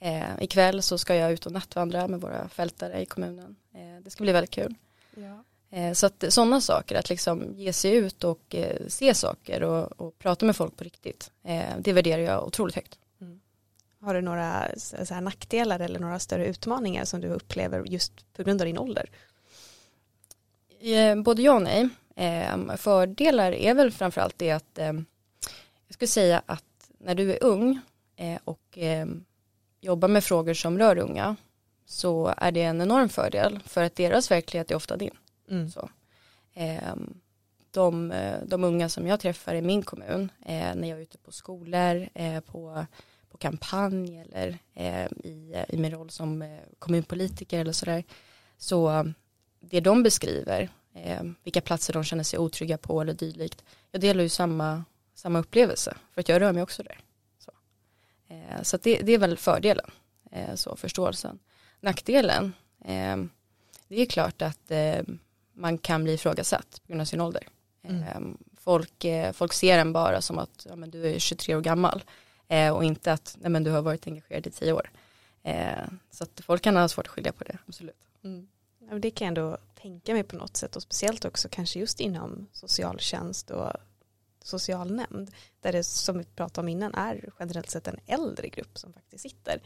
Eh, 0.00 0.42
ikväll 0.42 0.82
så 0.82 0.98
ska 0.98 1.14
jag 1.14 1.32
ut 1.32 1.46
och 1.46 1.52
nattvandra 1.52 2.08
med 2.08 2.20
våra 2.20 2.48
fältare 2.48 3.00
i 3.00 3.06
kommunen. 3.06 3.56
Eh, 3.74 4.02
det 4.02 4.10
ska 4.10 4.24
bli 4.24 4.32
väldigt 4.32 4.50
kul. 4.50 4.74
Ja. 5.14 5.44
Eh, 5.70 5.92
så 5.92 6.06
att 6.06 6.24
sådana 6.28 6.60
saker, 6.60 6.96
att 6.96 7.10
liksom 7.10 7.54
ge 7.54 7.72
sig 7.72 7.94
ut 7.94 8.24
och 8.24 8.54
se 8.88 9.14
saker 9.14 9.62
och, 9.62 10.00
och 10.00 10.18
prata 10.18 10.46
med 10.46 10.56
folk 10.56 10.76
på 10.76 10.84
riktigt. 10.84 11.30
det 11.78 11.92
värderar 11.92 12.22
jag 12.22 12.46
otroligt 12.46 12.74
högt. 12.74 12.98
Mm. 13.20 13.40
Har 14.00 14.14
du 14.14 14.20
några 14.20 14.68
så 14.76 15.14
här, 15.14 15.20
nackdelar 15.20 15.80
eller 15.80 16.00
några 16.00 16.18
större 16.18 16.46
utmaningar 16.46 17.04
som 17.04 17.20
du 17.20 17.28
upplever 17.28 17.84
just 17.84 18.32
på 18.32 18.42
grund 18.42 18.60
av 18.60 18.66
din 18.66 18.78
ålder? 18.78 19.10
Eh, 20.80 21.22
både 21.22 21.42
ja 21.42 21.54
och 21.54 21.62
nej. 21.62 21.88
Eh, 22.16 22.76
fördelar 22.76 23.52
är 23.52 23.74
väl 23.74 23.90
framförallt 23.90 24.38
det 24.38 24.50
att 24.50 24.78
eh, 24.78 24.92
jag 25.86 25.94
skulle 25.94 26.08
säga 26.08 26.42
att 26.46 26.90
när 26.98 27.14
du 27.14 27.32
är 27.32 27.44
ung 27.44 27.80
och 28.44 28.78
jobbar 29.80 30.08
med 30.08 30.24
frågor 30.24 30.54
som 30.54 30.78
rör 30.78 30.98
unga 30.98 31.36
så 31.86 32.34
är 32.36 32.52
det 32.52 32.62
en 32.62 32.80
enorm 32.80 33.08
fördel 33.08 33.60
för 33.66 33.82
att 33.82 33.96
deras 33.96 34.30
verklighet 34.30 34.70
är 34.70 34.74
ofta 34.74 34.96
din. 34.96 35.16
Mm. 35.50 35.70
Så. 35.70 35.90
De, 37.70 38.12
de 38.46 38.64
unga 38.64 38.88
som 38.88 39.06
jag 39.06 39.20
träffar 39.20 39.54
i 39.54 39.62
min 39.62 39.82
kommun 39.82 40.32
när 40.46 40.88
jag 40.88 40.98
är 40.98 41.02
ute 41.02 41.18
på 41.18 41.32
skolor, 41.32 42.08
på, 42.40 42.86
på 43.30 43.38
kampanj 43.38 44.18
eller 44.18 44.58
i, 45.24 45.64
i 45.68 45.76
min 45.76 45.90
roll 45.90 46.10
som 46.10 46.58
kommunpolitiker 46.78 47.60
eller 47.60 47.72
sådär 47.72 48.04
så 48.58 49.04
det 49.60 49.80
de 49.80 50.02
beskriver 50.02 50.68
eh, 50.94 51.22
vilka 51.44 51.60
platser 51.60 51.92
de 51.92 52.04
känner 52.04 52.24
sig 52.24 52.38
otrygga 52.38 52.78
på 52.78 53.00
eller 53.00 53.12
dylikt. 53.12 53.64
Jag 53.90 54.00
delar 54.00 54.22
ju 54.22 54.28
samma, 54.28 54.84
samma 55.14 55.38
upplevelse 55.38 55.96
för 56.14 56.20
att 56.20 56.28
jag 56.28 56.40
rör 56.40 56.52
mig 56.52 56.62
också 56.62 56.82
där. 56.82 56.98
Så, 58.28 58.34
eh, 58.34 58.62
så 58.62 58.76
det, 58.76 58.98
det, 58.98 59.12
är 59.12 59.18
väl 59.18 59.36
fördelen, 59.36 59.90
eh, 60.30 60.54
så 60.54 60.76
förståelsen. 60.76 61.38
Nackdelen, 61.80 62.52
eh, 62.84 63.16
det 63.88 64.00
är 64.02 64.06
klart 64.06 64.42
att 64.42 64.70
eh, 64.70 65.02
man 65.52 65.78
kan 65.78 66.04
bli 66.04 66.12
ifrågasatt 66.12 66.80
på 66.82 66.88
grund 66.88 67.00
av 67.00 67.04
sin 67.04 67.20
ålder. 67.20 67.48
Mm. 67.82 68.02
Eh, 68.02 68.36
folk, 68.56 69.04
folk 69.32 69.52
ser 69.52 69.78
en 69.78 69.92
bara 69.92 70.20
som 70.20 70.38
att 70.38 70.66
ja, 70.68 70.76
men 70.76 70.90
du 70.90 71.06
är 71.06 71.18
23 71.18 71.54
år 71.56 71.60
gammal 71.60 72.04
och 72.74 72.84
inte 72.84 73.12
att 73.12 73.36
nej, 73.40 73.50
men 73.50 73.64
du 73.64 73.70
har 73.70 73.82
varit 73.82 74.06
engagerad 74.06 74.46
i 74.46 74.50
10 74.50 74.72
år. 74.72 74.90
så 76.10 76.24
att 76.24 76.40
folk 76.40 76.62
kan 76.62 76.76
ha 76.76 76.88
svårt 76.88 77.06
att 77.06 77.12
skilja 77.12 77.32
på 77.32 77.44
det, 77.44 77.58
absolut. 77.66 78.08
Mm. 78.24 78.48
Det 79.00 79.10
kan 79.10 79.24
jag 79.24 79.28
ändå 79.28 79.58
tänka 79.82 80.12
mig 80.12 80.22
på 80.22 80.36
något 80.36 80.56
sätt 80.56 80.76
och 80.76 80.82
speciellt 80.82 81.24
också 81.24 81.48
kanske 81.50 81.78
just 81.78 82.00
inom 82.00 82.46
socialtjänst 82.52 83.50
och 83.50 83.72
socialnämnd 84.44 85.30
där 85.60 85.72
det 85.72 85.84
som 85.84 86.18
vi 86.18 86.24
pratade 86.24 86.60
om 86.60 86.68
innan 86.68 86.94
är 86.94 87.30
generellt 87.38 87.70
sett 87.70 87.88
en 87.88 88.00
äldre 88.06 88.48
grupp 88.48 88.78
som 88.78 88.92
faktiskt 88.92 89.22
sitter. 89.22 89.60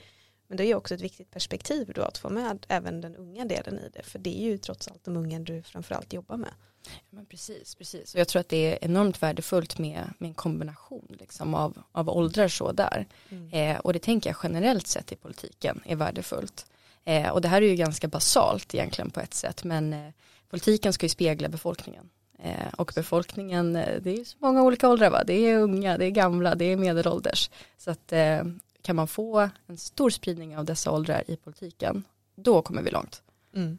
Men 0.47 0.57
det 0.57 0.64
är 0.64 0.75
också 0.75 0.95
ett 0.95 1.00
viktigt 1.00 1.31
perspektiv 1.31 1.93
då 1.95 2.02
att 2.02 2.19
få 2.19 2.31
med 2.31 2.67
även 2.69 3.00
den 3.00 3.17
unga 3.17 3.45
delen 3.45 3.79
i 3.79 3.91
det 3.95 4.02
för 4.02 4.19
det 4.19 4.43
är 4.43 4.50
ju 4.50 4.59
trots 4.59 4.88
allt 4.88 5.05
de 5.05 5.17
unga 5.17 5.38
du 5.38 5.62
framförallt 5.62 6.12
jobbar 6.12 6.37
med. 6.37 6.52
Ja, 6.85 6.91
men 7.11 7.26
precis, 7.26 7.75
precis. 7.75 8.14
Och 8.14 8.21
jag 8.21 8.29
tror 8.29 8.41
att 8.41 8.49
det 8.49 8.57
är 8.57 8.85
enormt 8.85 9.23
värdefullt 9.23 9.79
med, 9.79 10.14
med 10.19 10.29
en 10.29 10.35
kombination 10.35 11.17
liksom 11.21 11.55
av, 11.55 11.83
av 11.93 12.09
åldrar 12.09 12.49
så 12.49 12.73
där. 12.73 13.07
Mm. 13.29 13.50
Eh, 13.52 13.81
och 13.81 13.93
det 13.93 13.99
tänker 13.99 14.31
jag 14.31 14.37
generellt 14.43 14.87
sett 14.87 15.12
i 15.12 15.17
politiken 15.17 15.83
är 15.85 15.97
värdefullt. 15.97 16.67
Eh, 17.05 17.31
och 17.31 17.41
det 17.41 17.49
här 17.49 17.62
är 17.62 17.67
ju 17.67 17.76
ganska 17.76 18.09
basalt 18.09 18.75
egentligen 18.75 19.11
på 19.11 19.21
ett 19.21 19.35
sätt 19.35 19.64
men 19.64 19.93
eh, 19.93 20.12
politiken 20.50 20.93
ska 20.93 21.07
ju 21.07 21.11
spegla 21.11 21.49
befolkningen. 21.49 22.11
Eh, 22.44 22.72
och 22.76 22.92
befolkningen, 22.94 23.76
eh, 23.76 24.02
det 24.02 24.20
är 24.20 24.25
så 24.25 24.37
många 24.40 24.62
olika 24.62 24.88
åldrar 24.88 25.11
va, 25.11 25.25
det 25.25 25.34
är 25.34 25.58
unga, 25.58 25.99
det 25.99 26.04
är 26.04 26.11
gamla, 26.11 26.54
det 26.54 26.64
är 26.64 26.76
medelålders. 26.76 27.50
Så 27.78 27.90
att 27.90 28.12
eh, 28.12 28.44
kan 28.82 28.96
man 28.96 29.08
få 29.08 29.50
en 29.66 29.76
stor 29.76 30.11
spridning 30.11 30.58
av 30.58 30.64
dessa 30.64 30.90
åldrar 30.90 31.25
i 31.26 31.37
politiken, 31.37 32.04
då 32.34 32.62
kommer 32.62 32.82
vi 32.82 32.90
långt. 32.90 33.22
Mm. 33.54 33.78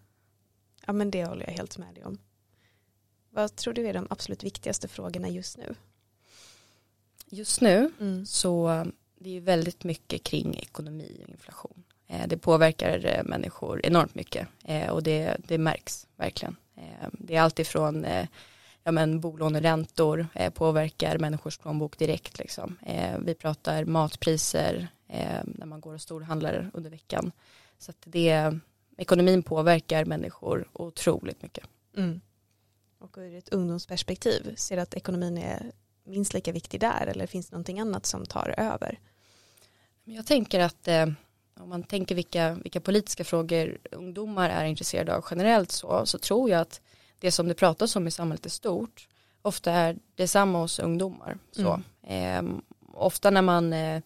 Ja 0.85 0.93
men 0.93 1.11
det 1.11 1.25
håller 1.25 1.45
jag 1.45 1.53
helt 1.53 1.77
med 1.77 1.95
dig 1.95 2.03
om. 2.03 2.17
Vad 3.29 3.55
tror 3.55 3.73
du 3.73 3.87
är 3.87 3.93
de 3.93 4.07
absolut 4.09 4.43
viktigaste 4.43 4.87
frågorna 4.87 5.29
just 5.29 5.57
nu? 5.57 5.75
Just 7.25 7.61
nu 7.61 7.91
mm. 7.99 8.25
så 8.25 8.85
det 9.19 9.37
är 9.37 9.41
väldigt 9.41 9.83
mycket 9.83 10.23
kring 10.23 10.55
ekonomi 10.55 11.21
och 11.23 11.29
inflation. 11.29 11.83
Det 12.27 12.37
påverkar 12.37 13.21
människor 13.25 13.85
enormt 13.85 14.15
mycket 14.15 14.47
och 14.91 15.03
det, 15.03 15.37
det 15.47 15.57
märks 15.57 16.07
verkligen. 16.15 16.55
Det 17.11 17.35
är 17.35 17.41
alltifrån 17.41 18.05
ja, 18.83 18.91
men 18.91 19.19
bolåneräntor 19.19 20.27
påverkar 20.53 21.17
människors 21.17 21.57
plånbok 21.57 21.97
direkt. 21.97 22.39
Liksom. 22.39 22.77
Vi 23.19 23.35
pratar 23.35 23.85
matpriser 23.85 24.87
när 25.43 25.65
man 25.65 25.81
går 25.81 25.93
och 25.93 26.01
storhandlar 26.01 26.71
under 26.73 26.89
veckan. 26.89 27.31
Så 27.77 27.91
att 27.91 27.97
det, 28.03 28.59
ekonomin 28.97 29.43
påverkar 29.43 30.05
människor 30.05 30.67
otroligt 30.73 31.41
mycket. 31.41 31.63
Mm. 31.97 32.21
Och 32.99 33.17
ur 33.17 33.35
ett 33.35 33.49
ungdomsperspektiv, 33.49 34.55
ser 34.55 34.75
du 34.75 34.81
att 34.81 34.93
ekonomin 34.93 35.37
är 35.37 35.71
minst 36.03 36.33
lika 36.33 36.51
viktig 36.51 36.79
där 36.79 37.07
eller 37.07 37.27
finns 37.27 37.49
det 37.49 37.53
någonting 37.53 37.79
annat 37.79 38.05
som 38.05 38.25
tar 38.25 38.55
över? 38.57 38.99
Jag 40.03 40.25
tänker 40.25 40.59
att 40.59 40.87
om 41.59 41.69
man 41.69 41.83
tänker 41.83 42.15
vilka, 42.15 42.53
vilka 42.53 42.81
politiska 42.81 43.23
frågor 43.23 43.77
ungdomar 43.91 44.49
är 44.49 44.65
intresserade 44.65 45.15
av 45.15 45.25
generellt 45.29 45.71
så, 45.71 46.05
så 46.05 46.17
tror 46.17 46.49
jag 46.49 46.61
att 46.61 46.81
det 47.23 47.31
som 47.31 47.47
det 47.47 47.53
pratas 47.53 47.95
om 47.95 48.07
i 48.07 48.11
samhället 48.11 48.45
är 48.45 48.49
stort 48.49 49.07
ofta 49.41 49.71
är 49.71 49.97
detsamma 50.15 50.59
hos 50.59 50.79
ungdomar. 50.79 51.37
Så, 51.51 51.81
mm. 52.03 52.47
eh, 52.47 52.61
ofta 52.93 53.29
när 53.29 53.41
man, 53.41 53.73
eh, 53.73 54.01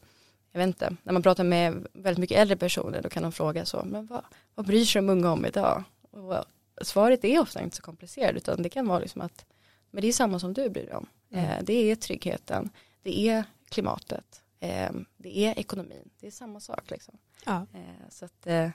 jag 0.52 0.60
vet 0.60 0.68
inte, 0.68 0.96
när 1.04 1.14
man 1.14 1.22
pratar 1.22 1.44
med 1.44 1.88
väldigt 1.94 2.20
mycket 2.20 2.38
äldre 2.38 2.58
personer 2.58 3.02
då 3.02 3.10
kan 3.10 3.24
de 3.24 3.32
fråga 3.32 3.66
så, 3.66 3.84
men 3.86 4.06
vad, 4.06 4.24
vad 4.56 4.66
bryr 4.66 4.86
sig 4.86 5.02
de 5.02 5.10
unga 5.10 5.32
om 5.32 5.46
idag? 5.46 5.84
Och 6.12 6.36
svaret 6.82 7.26
är 7.26 7.40
ofta 7.40 7.62
inte 7.62 7.76
så 7.76 7.82
komplicerat 7.82 8.36
utan 8.36 8.62
det 8.62 8.70
kan 8.70 8.88
vara 8.88 9.00
liksom 9.00 9.22
att 9.22 9.46
men 9.92 10.02
det 10.02 10.08
är 10.08 10.14
samma 10.14 10.40
som 10.40 10.54
du 10.54 10.70
bryr 10.70 10.86
dig 10.86 10.96
om. 10.96 11.08
Mm. 11.32 11.46
Eh, 11.46 11.64
det 11.64 11.74
är 11.74 11.96
tryggheten, 11.96 12.70
det 13.02 13.28
är 13.28 13.44
klimatet, 13.70 14.44
eh, 14.60 14.92
det 15.18 15.38
är 15.38 15.60
ekonomin, 15.60 16.10
det 16.20 16.28
är 16.28 16.32
samma 16.32 16.60
sak 16.60 16.90
liksom. 16.90 17.18
Ja. 17.46 17.66
Eh, 17.74 18.10
så 18.10 18.26
att 18.26 18.48
eh, 18.48 18.70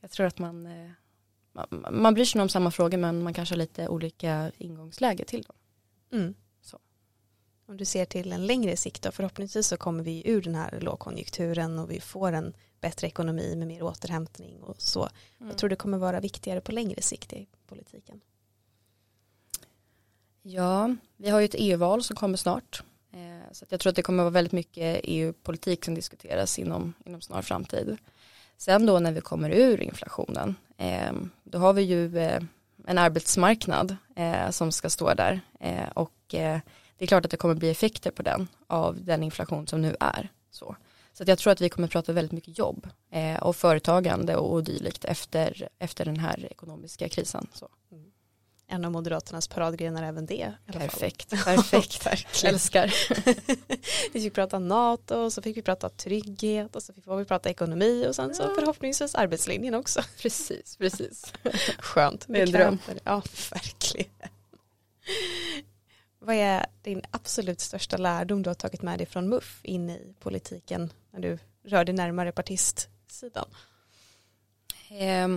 jag 0.00 0.10
tror 0.10 0.26
att 0.26 0.38
man, 0.38 0.66
eh, 0.66 0.90
man, 1.54 1.86
man 1.90 2.14
bryr 2.14 2.24
sig 2.24 2.40
om 2.40 2.48
samma 2.48 2.70
frågor 2.70 2.98
men 2.98 3.22
man 3.22 3.34
kanske 3.34 3.54
har 3.54 3.58
lite 3.58 3.88
olika 3.88 4.52
ingångsläge 4.58 5.24
till 5.24 5.42
dem. 5.42 5.56
Mm. 6.12 6.34
Så. 6.62 6.78
Om 7.66 7.76
du 7.76 7.84
ser 7.84 8.04
till 8.04 8.32
en 8.32 8.46
längre 8.46 8.76
sikt 8.76 9.02
då, 9.02 9.10
förhoppningsvis 9.10 9.66
så 9.66 9.76
kommer 9.76 10.04
vi 10.04 10.22
ur 10.30 10.42
den 10.42 10.54
här 10.54 10.80
lågkonjunkturen 10.80 11.78
och 11.78 11.90
vi 11.90 12.00
får 12.00 12.32
en 12.32 12.54
bättre 12.80 13.06
ekonomi 13.06 13.56
med 13.56 13.68
mer 13.68 13.82
återhämtning 13.82 14.62
och 14.62 14.82
så. 14.82 15.00
Mm. 15.00 15.48
Jag 15.48 15.58
tror 15.58 15.70
det 15.70 15.76
kommer 15.76 15.98
vara 15.98 16.20
viktigare 16.20 16.60
på 16.60 16.72
längre 16.72 17.02
sikt 17.02 17.32
i 17.32 17.46
politiken. 17.66 18.20
Ja, 20.42 20.96
vi 21.16 21.30
har 21.30 21.40
ju 21.40 21.44
ett 21.44 21.54
EU-val 21.58 22.02
som 22.02 22.16
kommer 22.16 22.36
snart. 22.36 22.82
Så 23.52 23.64
jag 23.68 23.80
tror 23.80 23.90
att 23.90 23.96
det 23.96 24.02
kommer 24.02 24.22
att 24.22 24.24
vara 24.24 24.30
väldigt 24.30 24.52
mycket 24.52 25.00
EU-politik 25.02 25.84
som 25.84 25.94
diskuteras 25.94 26.58
inom, 26.58 26.92
inom 27.04 27.20
snar 27.20 27.42
framtid. 27.42 27.96
Sen 28.56 28.86
då 28.86 28.98
när 28.98 29.12
vi 29.12 29.20
kommer 29.20 29.50
ur 29.50 29.80
inflationen, 29.82 30.54
eh, 30.76 31.12
då 31.44 31.58
har 31.58 31.72
vi 31.72 31.82
ju 31.82 32.18
eh, 32.18 32.42
en 32.86 32.98
arbetsmarknad 32.98 33.96
eh, 34.16 34.50
som 34.50 34.72
ska 34.72 34.90
stå 34.90 35.14
där 35.14 35.40
eh, 35.60 35.88
och 35.94 36.34
eh, 36.34 36.60
det 36.98 37.04
är 37.04 37.06
klart 37.06 37.24
att 37.24 37.30
det 37.30 37.36
kommer 37.36 37.54
bli 37.54 37.70
effekter 37.70 38.10
på 38.10 38.22
den 38.22 38.48
av 38.66 39.04
den 39.04 39.22
inflation 39.22 39.66
som 39.66 39.82
nu 39.82 39.96
är. 40.00 40.28
Så, 40.50 40.76
så 41.12 41.24
jag 41.26 41.38
tror 41.38 41.52
att 41.52 41.60
vi 41.60 41.68
kommer 41.68 41.88
prata 41.88 42.12
väldigt 42.12 42.32
mycket 42.32 42.58
jobb 42.58 42.88
eh, 43.10 43.42
och 43.42 43.56
företagande 43.56 44.36
och, 44.36 44.52
och 44.52 44.64
dylikt 44.64 45.04
efter, 45.04 45.68
efter 45.78 46.04
den 46.04 46.18
här 46.18 46.46
ekonomiska 46.50 47.08
krisen. 47.08 47.46
Så. 47.52 47.68
Mm 47.92 48.13
en 48.66 48.84
av 48.84 48.92
Moderaternas 48.92 49.48
paradgrenar 49.48 50.02
även 50.02 50.26
det. 50.26 50.52
Perfekt, 50.72 51.30
perfekt, 51.44 52.44
älskar. 52.44 52.94
vi 54.12 54.20
fick 54.20 54.34
prata 54.34 54.58
NATO 54.58 55.16
och 55.16 55.32
så 55.32 55.42
fick 55.42 55.56
vi 55.56 55.62
prata 55.62 55.88
trygghet 55.88 56.76
och 56.76 56.82
så 56.82 56.92
fick 56.92 57.04
vi 57.06 57.24
prata 57.24 57.50
ekonomi 57.50 58.06
och 58.08 58.16
sen 58.16 58.34
så 58.34 58.54
förhoppningsvis 58.54 59.14
arbetslinjen 59.14 59.74
också. 59.74 60.02
Precis, 60.18 60.76
precis. 60.76 61.32
Skönt. 61.78 62.24
Det 62.28 62.38
är 62.38 62.42
en 62.42 62.52
dröm. 62.52 62.78
Ja, 63.04 63.22
verkligen. 63.50 64.10
Vad 66.18 66.36
är 66.36 66.66
din 66.82 67.02
absolut 67.10 67.60
största 67.60 67.96
lärdom 67.96 68.42
du 68.42 68.50
har 68.50 68.54
tagit 68.54 68.82
med 68.82 68.98
dig 68.98 69.06
från 69.06 69.28
MUF 69.28 69.60
in 69.62 69.90
i 69.90 70.14
politiken 70.20 70.92
när 71.10 71.20
du 71.20 71.38
rör 71.64 71.84
dig 71.84 71.94
närmare 71.94 72.32
partistsidan? 72.32 73.48
Eh, 74.90 75.28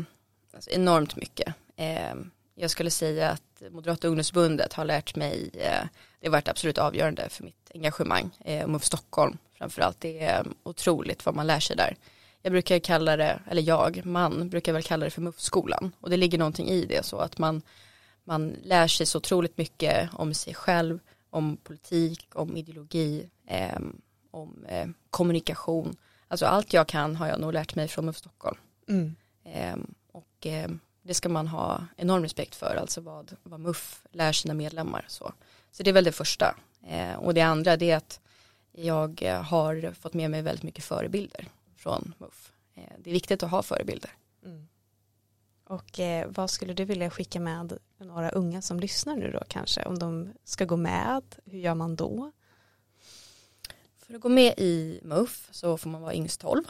alltså 0.54 0.70
enormt 0.70 1.16
mycket. 1.16 1.54
Eh, 1.76 2.16
jag 2.60 2.72
skulle 2.72 2.91
säga 2.91 3.30
att 3.30 3.72
Moderata 3.72 4.08
ungdomsförbundet 4.08 4.74
har 4.74 4.86
lärt 4.86 5.15
mig, 5.15 5.50
eh, 5.54 5.88
det 6.20 6.28
har 6.28 6.32
varit 6.32 6.48
absolut 6.48 6.78
avgörande 6.78 7.30
för 7.30 7.43
mitt 7.43 7.72
engagemang, 7.74 8.30
eh, 8.46 8.67
MUF 8.67 8.84
Stockholm 8.84 9.38
framförallt, 9.58 10.02
det 10.02 10.24
är 10.24 10.48
otroligt 10.63 11.26
vad 11.26 11.36
man 11.36 11.48
lär 11.48 11.60
sig 11.60 11.76
där. 11.76 11.96
Jag 12.41 12.52
brukar 12.52 12.80
kalla 12.80 13.17
det, 13.17 13.39
eller 13.50 13.62
jag, 13.62 14.06
man 14.06 14.50
brukar 14.50 14.74
väl 14.74 14.84
kalla 14.84 15.06
det 15.06 15.12
för 15.12 15.22
MUF-skolan 15.22 15.91
och 16.02 16.10
det 16.10 16.17
ligger 16.17 16.38
någonting 16.38 16.67
i 16.70 16.86
det 16.86 17.06
så 17.06 17.17
att 17.17 17.38
man, 17.38 17.62
man 18.24 18.56
lär 18.63 18.88
sig 18.88 19.06
så 19.06 19.17
otroligt 19.17 19.58
mycket 19.58 20.10
om 20.13 20.34
sig 20.34 20.54
själv, 20.54 21.00
om 21.30 21.58
politik, 21.58 22.28
om 22.34 22.58
ideologi, 22.58 23.30
eh, 23.48 23.80
om 24.32 24.65
eh, 24.70 24.88
kommunikation. 25.10 25.96
Alltså 26.28 26.46
allt 26.46 26.74
jag 26.74 26.88
kan 26.88 27.15
har 27.15 27.28
jag 27.28 27.39
nog 27.39 27.54
lärt 27.54 27.76
mig 27.76 27.88
från 27.88 28.06
MUF 28.06 28.17
Stockholm. 28.17 28.58
Mm. 28.88 29.15
Eh, 29.43 29.76
och 30.12 30.48
det 31.08 31.13
ska 31.13 31.30
man 31.30 31.48
ha 31.48 31.88
enorm 31.98 32.24
respekt 32.24 32.56
för, 32.56 32.76
alltså 32.76 33.02
vad, 33.02 33.36
vad 33.43 33.60
MUF 33.60 34.02
lär 34.12 34.32
sina 34.32 34.54
medlemmar. 34.54 35.06
Så, 35.08 35.34
så 35.72 35.84
det 35.84 35.89
är 35.89 35.93
väl 35.93 36.04
det 36.04 36.12
första. 36.12 36.56
Eh, 36.88 37.15
och 37.15 37.34
det 37.34 37.41
andra 37.41 37.78
det 37.78 37.91
är 37.91 37.98
att 37.98 38.20
jag 38.72 39.22
har 39.43 39.93
fått 39.93 40.13
med 40.13 40.32
mig 40.32 40.41
väldigt 40.41 40.63
mycket 40.63 40.84
förebilder. 40.84 41.48
från 41.76 42.13
MUF. 42.17 42.52
Eh, 42.76 42.84
det 43.00 43.10
är 43.10 43.13
viktigt 43.13 43.43
att 43.43 43.52
ha 43.52 43.63
förebilder. 43.63 44.12
Mm. 44.46 44.67
Och 45.63 46.00
eh, 46.00 46.28
vad 46.30 46.50
skulle 46.50 46.74
du 46.74 46.86
vilja 46.86 47.10
skicka 47.10 47.39
med 47.39 47.80
några 47.98 48.30
unga 48.30 48.62
som 48.62 48.80
lyssnar 48.80 49.15
nu 49.15 49.32
då 49.32 49.43
kanske? 49.48 49.84
Om 49.84 50.00
de 50.00 50.34
ska 50.43 50.65
gå 50.65 50.78
med, 50.78 51.24
hur 51.46 51.60
gör 51.60 51.76
man 51.76 51.96
då? 51.96 52.32
För 53.98 54.13
att 54.13 54.22
gå 54.22 54.30
med 54.30 54.54
i 54.58 55.00
MUF 55.04 55.48
så 55.52 55.78
får 55.78 55.89
man 55.89 56.02
vara 56.02 56.13
yngst 56.13 56.41
12 56.41 56.63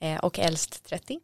eh, 0.00 0.18
och 0.18 0.38
äldst 0.38 0.84
30. 0.84 1.20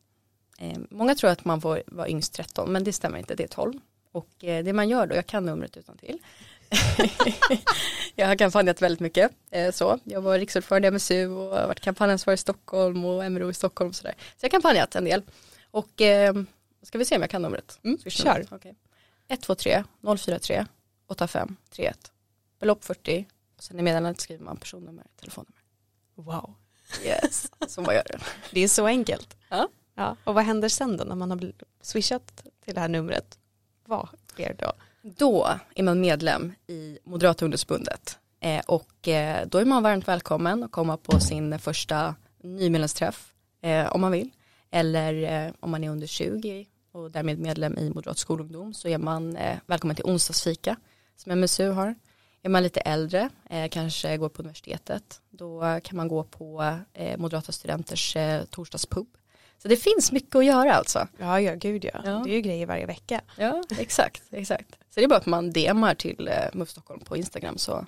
Eh, 0.59 0.79
många 0.90 1.14
tror 1.14 1.31
att 1.31 1.45
man 1.45 1.61
får 1.61 1.83
vara 1.87 2.09
yngst 2.09 2.33
13 2.33 2.73
men 2.73 2.85
det 2.85 2.92
stämmer 2.92 3.19
inte, 3.19 3.35
det 3.35 3.45
är 3.45 3.49
12. 3.49 3.81
Och 4.12 4.45
eh, 4.45 4.64
det 4.64 4.73
man 4.73 4.88
gör 4.88 5.07
då, 5.07 5.14
jag 5.14 5.27
kan 5.27 5.47
numret 5.47 5.77
utan 5.77 5.99
till. 5.99 6.19
jag 8.14 8.27
har 8.27 8.37
kampanjat 8.37 8.83
väldigt 8.83 9.01
mycket. 9.01 9.33
Eh, 9.51 9.73
så. 9.73 9.99
Jag 10.05 10.21
var 10.21 10.38
riksordförande 10.38 10.88
i 10.88 10.90
MSU 10.90 11.27
och 11.29 11.59
har 11.59 11.66
varit 11.66 11.81
kampanjansvarig 11.81 12.35
i 12.35 12.40
Stockholm 12.40 13.05
och 13.05 13.33
MRO 13.33 13.51
i 13.51 13.55
Stockholm. 13.55 13.88
Och 13.88 13.97
sådär. 13.97 14.14
Så 14.19 14.25
jag 14.40 14.49
har 14.49 14.51
kampanjat 14.51 14.95
en 14.95 15.05
del. 15.05 15.23
Och 15.71 16.01
eh, 16.01 16.35
ska 16.83 16.99
vi 16.99 17.05
se 17.05 17.16
om 17.16 17.21
jag 17.21 17.31
kan 17.31 17.42
numret? 17.42 17.79
Mm, 17.83 17.99
kör. 17.99 18.47
Okay. 18.51 18.73
123 19.29 19.85
043 20.03 20.66
85 21.07 21.57
31. 21.71 22.12
Belopp 22.59 22.85
40. 22.85 23.27
Och 23.57 23.62
sen 23.62 23.79
i 23.79 23.83
meddelandet 23.83 24.21
skriver 24.21 24.45
man 24.45 24.57
personnummer, 24.57 25.05
telefonnummer. 25.21 25.62
Wow. 26.14 26.55
Yes, 27.05 27.51
så 27.69 27.81
man 27.81 27.95
gör 27.95 28.05
det. 28.09 28.19
Det 28.51 28.61
är 28.61 28.69
så 28.69 28.87
enkelt. 28.87 29.37
Ja 29.49 29.69
ja. 29.96 30.16
Och 30.24 30.35
vad 30.35 30.44
händer 30.44 30.68
sen 30.68 30.96
då 30.96 31.04
när 31.04 31.14
man 31.14 31.30
har 31.30 31.52
swishat 31.80 32.42
till 32.64 32.74
det 32.74 32.80
här 32.80 32.88
numret? 32.88 33.38
Vad 33.85 34.09
sker 34.32 34.56
då? 34.59 34.72
Då 35.02 35.48
är 35.74 35.82
man 35.82 36.00
medlem 36.00 36.52
i 36.66 36.98
Moderata 37.04 37.44
ungdomsförbundet 37.44 38.18
eh, 38.40 38.64
och 38.66 39.09
eh, 39.09 39.46
då 39.46 39.59
är 39.59 39.64
man 39.64 39.82
varmt 39.82 40.09
välkommen 40.09 40.62
att 40.62 40.72
komma 40.72 40.96
på 40.96 41.20
sin 41.20 41.59
första 41.59 42.14
nymedlemsträff 42.42 43.35
eh, 43.61 43.87
om 43.87 44.00
man 44.00 44.12
vill. 44.12 44.30
Eller 44.70 45.46
eh, 45.46 45.52
om 45.61 45.70
man 45.70 45.85
är 45.85 45.90
under 45.90 46.06
20 46.06 46.66
och 46.92 47.11
därmed 47.11 47.38
medlem 47.38 47.78
i 47.78 47.90
Moderat 47.90 48.18
skolungdom 48.18 48.74
så 48.74 48.88
är 48.88 48.98
man 48.98 49.37
eh, 49.37 49.59
välkommen 49.66 49.96
till 49.96 50.04
onsdagsfika 50.04 50.76
som 51.16 51.40
MSU 51.40 51.70
har. 51.70 51.94
Är 52.42 52.48
man 52.48 52.62
lite 52.62 52.80
äldre, 52.80 53.30
eh, 53.50 53.68
kanske 53.68 54.16
går 54.16 54.28
på 54.28 54.42
universitetet, 54.42 55.20
då 55.30 55.80
kan 55.82 55.96
man 55.96 56.09
gå 56.09 56.24
på 56.24 56.78
eh, 56.92 57.18
Moderata 57.18 57.52
studenters 57.52 58.16
eh, 58.16 58.44
torsdagspub 58.44 59.06
så 59.59 59.69
det 59.69 59.77
finns 59.77 60.12
mycket 60.12 60.37
att 60.37 60.45
göra 60.45 60.75
alltså. 60.75 61.09
Ja, 61.19 61.40
ja 61.40 61.55
gud 61.55 61.85
ja. 61.85 62.01
ja. 62.05 62.23
Det 62.25 62.31
är 62.31 62.35
ju 62.35 62.40
grejer 62.40 62.66
varje 62.66 62.87
vecka. 62.87 63.21
Ja, 63.37 63.62
exakt, 63.79 64.23
exakt. 64.31 64.71
Så 64.71 65.01
det 65.01 65.05
är 65.05 65.09
bara 65.09 65.19
att 65.19 65.27
man 65.27 65.53
DMar 65.53 65.95
till 65.95 66.29
eh, 66.29 66.35
MUF 66.53 66.71
Stockholm 66.71 67.01
på 67.01 67.16
Instagram 67.16 67.59
så, 67.59 67.87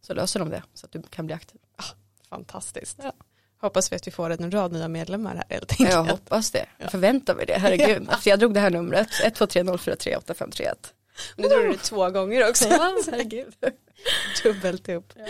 så 0.00 0.14
löser 0.14 0.40
de 0.40 0.50
det 0.50 0.62
så 0.74 0.86
att 0.86 0.92
du 0.92 1.02
kan 1.02 1.26
bli 1.26 1.34
aktiv. 1.34 1.60
Ah, 1.76 1.84
fantastiskt. 2.28 2.98
Ja. 3.02 3.12
Hoppas 3.60 3.92
vi 3.92 3.96
att 3.96 4.06
vi 4.06 4.10
får 4.10 4.30
en 4.30 4.50
rad 4.50 4.72
nya 4.72 4.88
medlemmar 4.88 5.34
här 5.34 5.44
helt 5.48 5.70
enkelt. 5.70 5.90
Jag 5.90 6.04
hoppas 6.04 6.50
det. 6.50 6.66
Ja. 6.78 6.88
Förväntar 6.88 7.34
vi 7.34 7.44
det, 7.44 7.58
herregud. 7.58 8.06
ja. 8.10 8.16
För 8.16 8.30
jag 8.30 8.38
drog 8.38 8.54
det 8.54 8.60
här 8.60 8.70
numret, 8.70 9.08
123 9.24 9.78
043 9.78 10.16
8531. 10.16 10.94
Nu 11.36 11.48
drog 11.48 11.62
du 11.62 11.72
det 11.72 11.78
två 11.78 12.10
gånger 12.10 12.48
också. 12.48 12.68
Ja, 12.68 12.96
herregud. 13.10 13.54
Dubbelt 14.42 14.88
upp. 14.88 15.12
Ja. 15.16 15.24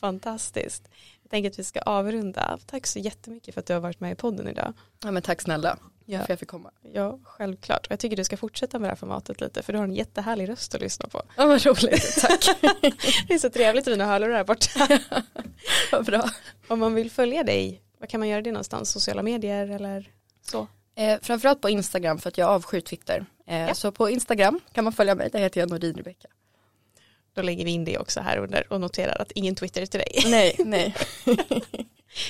Fantastiskt. 0.00 0.88
Jag 1.26 1.30
tänker 1.30 1.50
att 1.50 1.58
vi 1.58 1.64
ska 1.64 1.80
avrunda. 1.80 2.58
Tack 2.66 2.86
så 2.86 2.98
jättemycket 2.98 3.54
för 3.54 3.60
att 3.60 3.66
du 3.66 3.72
har 3.72 3.80
varit 3.80 4.00
med 4.00 4.12
i 4.12 4.14
podden 4.14 4.48
idag. 4.48 4.72
Ja 5.04 5.10
men 5.10 5.22
tack 5.22 5.42
snälla 5.42 5.78
ja. 6.04 6.18
för 6.18 6.22
att 6.24 6.28
jag 6.28 6.38
fick 6.38 6.48
komma. 6.48 6.70
Ja, 6.92 7.18
självklart. 7.22 7.86
Jag 7.90 7.98
tycker 7.98 8.16
du 8.16 8.24
ska 8.24 8.36
fortsätta 8.36 8.78
med 8.78 8.86
det 8.86 8.90
här 8.90 8.96
formatet 8.96 9.40
lite 9.40 9.62
för 9.62 9.72
du 9.72 9.78
har 9.78 9.84
en 9.84 9.94
jättehärlig 9.94 10.48
röst 10.48 10.74
att 10.74 10.80
lyssna 10.80 11.08
på. 11.08 11.22
Ja 11.36 11.46
vad 11.46 11.66
roligt, 11.66 12.18
tack. 12.20 12.44
det 13.28 13.34
är 13.34 13.38
så 13.38 13.50
trevligt 13.50 13.88
att 13.88 13.94
dina 13.94 14.06
hörlurar 14.06 14.36
här 14.36 14.44
borta. 14.44 15.00
vad 15.92 16.04
bra. 16.04 16.30
Om 16.68 16.78
man 16.78 16.94
vill 16.94 17.10
följa 17.10 17.42
dig, 17.42 17.82
vad 17.98 18.08
kan 18.08 18.20
man 18.20 18.28
göra 18.28 18.42
det 18.42 18.52
någonstans? 18.52 18.90
Sociala 18.90 19.22
medier 19.22 19.70
eller 19.70 20.10
så? 20.50 20.66
Eh, 20.96 21.18
framförallt 21.22 21.60
på 21.60 21.68
Instagram 21.68 22.18
för 22.18 22.28
att 22.28 22.38
jag 22.38 22.48
avskyr 22.48 22.80
Twitter. 22.80 23.26
Eh, 23.46 23.58
ja. 23.58 23.74
Så 23.74 23.92
på 23.92 24.10
Instagram 24.10 24.60
kan 24.72 24.84
man 24.84 24.92
följa 24.92 25.14
mig, 25.14 25.30
där 25.32 25.38
heter 25.38 25.60
jag 25.60 25.70
Norin 25.70 25.94
Rebecka. 25.94 26.28
Då 27.36 27.42
lägger 27.42 27.64
vi 27.64 27.70
in 27.70 27.84
det 27.84 27.98
också 27.98 28.20
här 28.20 28.38
under 28.38 28.72
och 28.72 28.80
noterar 28.80 29.22
att 29.22 29.32
ingen 29.32 29.54
Twitter 29.54 29.86
till 29.86 30.00
dig. 30.00 30.22
Nej, 30.26 30.56
nej. 30.64 30.94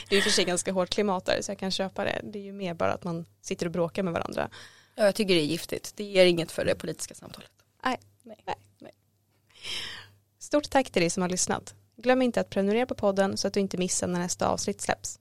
det 0.09 0.17
är 0.17 0.21
för 0.21 0.31
sig 0.31 0.45
ganska 0.45 0.73
hårt 0.73 0.91
klimat 0.91 1.25
där 1.25 1.43
så 1.43 1.51
jag 1.51 1.59
kan 1.59 1.71
köpa 1.71 2.05
det. 2.05 2.21
Det 2.25 2.39
är 2.39 2.43
ju 2.43 2.53
mer 2.53 2.75
bara 2.75 2.93
att 2.93 3.05
man 3.05 3.27
sitter 3.43 3.67
och 3.67 3.73
bråkar 3.73 4.03
med 4.03 4.13
varandra. 4.13 4.49
Ja, 4.95 5.05
jag 5.05 5.15
tycker 5.15 5.35
det 5.35 5.41
är 5.41 5.45
giftigt. 5.45 5.93
Det 5.97 6.05
ger 6.05 6.27
inget 6.27 6.53
för 6.53 6.65
det 6.65 6.75
politiska 6.75 7.15
samtalet. 7.15 7.51
Nej, 7.85 7.97
nej, 8.23 8.43
nej. 8.47 8.57
nej. 8.79 8.93
Stort 10.39 10.71
tack 10.71 10.91
till 10.91 11.03
dig 11.03 11.11
som 11.11 11.23
har 11.23 11.29
lyssnat. 11.29 11.75
Glöm 11.97 12.23
inte 12.23 12.41
att 12.41 12.51
prenumerera 12.51 12.87
på 12.87 12.95
podden 12.95 13.37
så 13.37 13.49
att 13.49 13.55
du 13.55 13.61
inte 13.61 13.77
missar 13.77 14.07
när 14.07 14.19
nästa 14.19 14.49
avsnitt 14.49 14.81
släpps. 14.81 15.19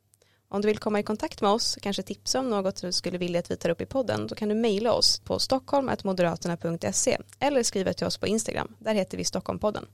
Om 0.49 0.61
du 0.61 0.67
vill 0.67 0.77
komma 0.77 0.99
i 0.99 1.03
kontakt 1.03 1.41
med 1.41 1.51
oss, 1.51 1.77
kanske 1.81 2.03
tipsa 2.03 2.39
om 2.39 2.49
något 2.49 2.81
du 2.81 2.91
skulle 2.91 3.17
vilja 3.17 3.39
att 3.39 3.51
vi 3.51 3.57
tar 3.57 3.69
upp 3.69 3.81
i 3.81 3.85
podden, 3.85 4.27
då 4.27 4.35
kan 4.35 4.49
du 4.49 4.55
mejla 4.55 4.93
oss 4.93 5.19
på 5.19 5.39
stockholm.moderaterna.se 5.39 7.17
eller 7.39 7.63
skriva 7.63 7.93
till 7.93 8.07
oss 8.07 8.17
på 8.17 8.27
Instagram. 8.27 8.75
Där 8.79 8.93
heter 8.93 9.17
vi 9.17 9.23
Stockholmpodden. 9.23 9.85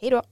Hej 0.00 0.10
då! 0.10 0.22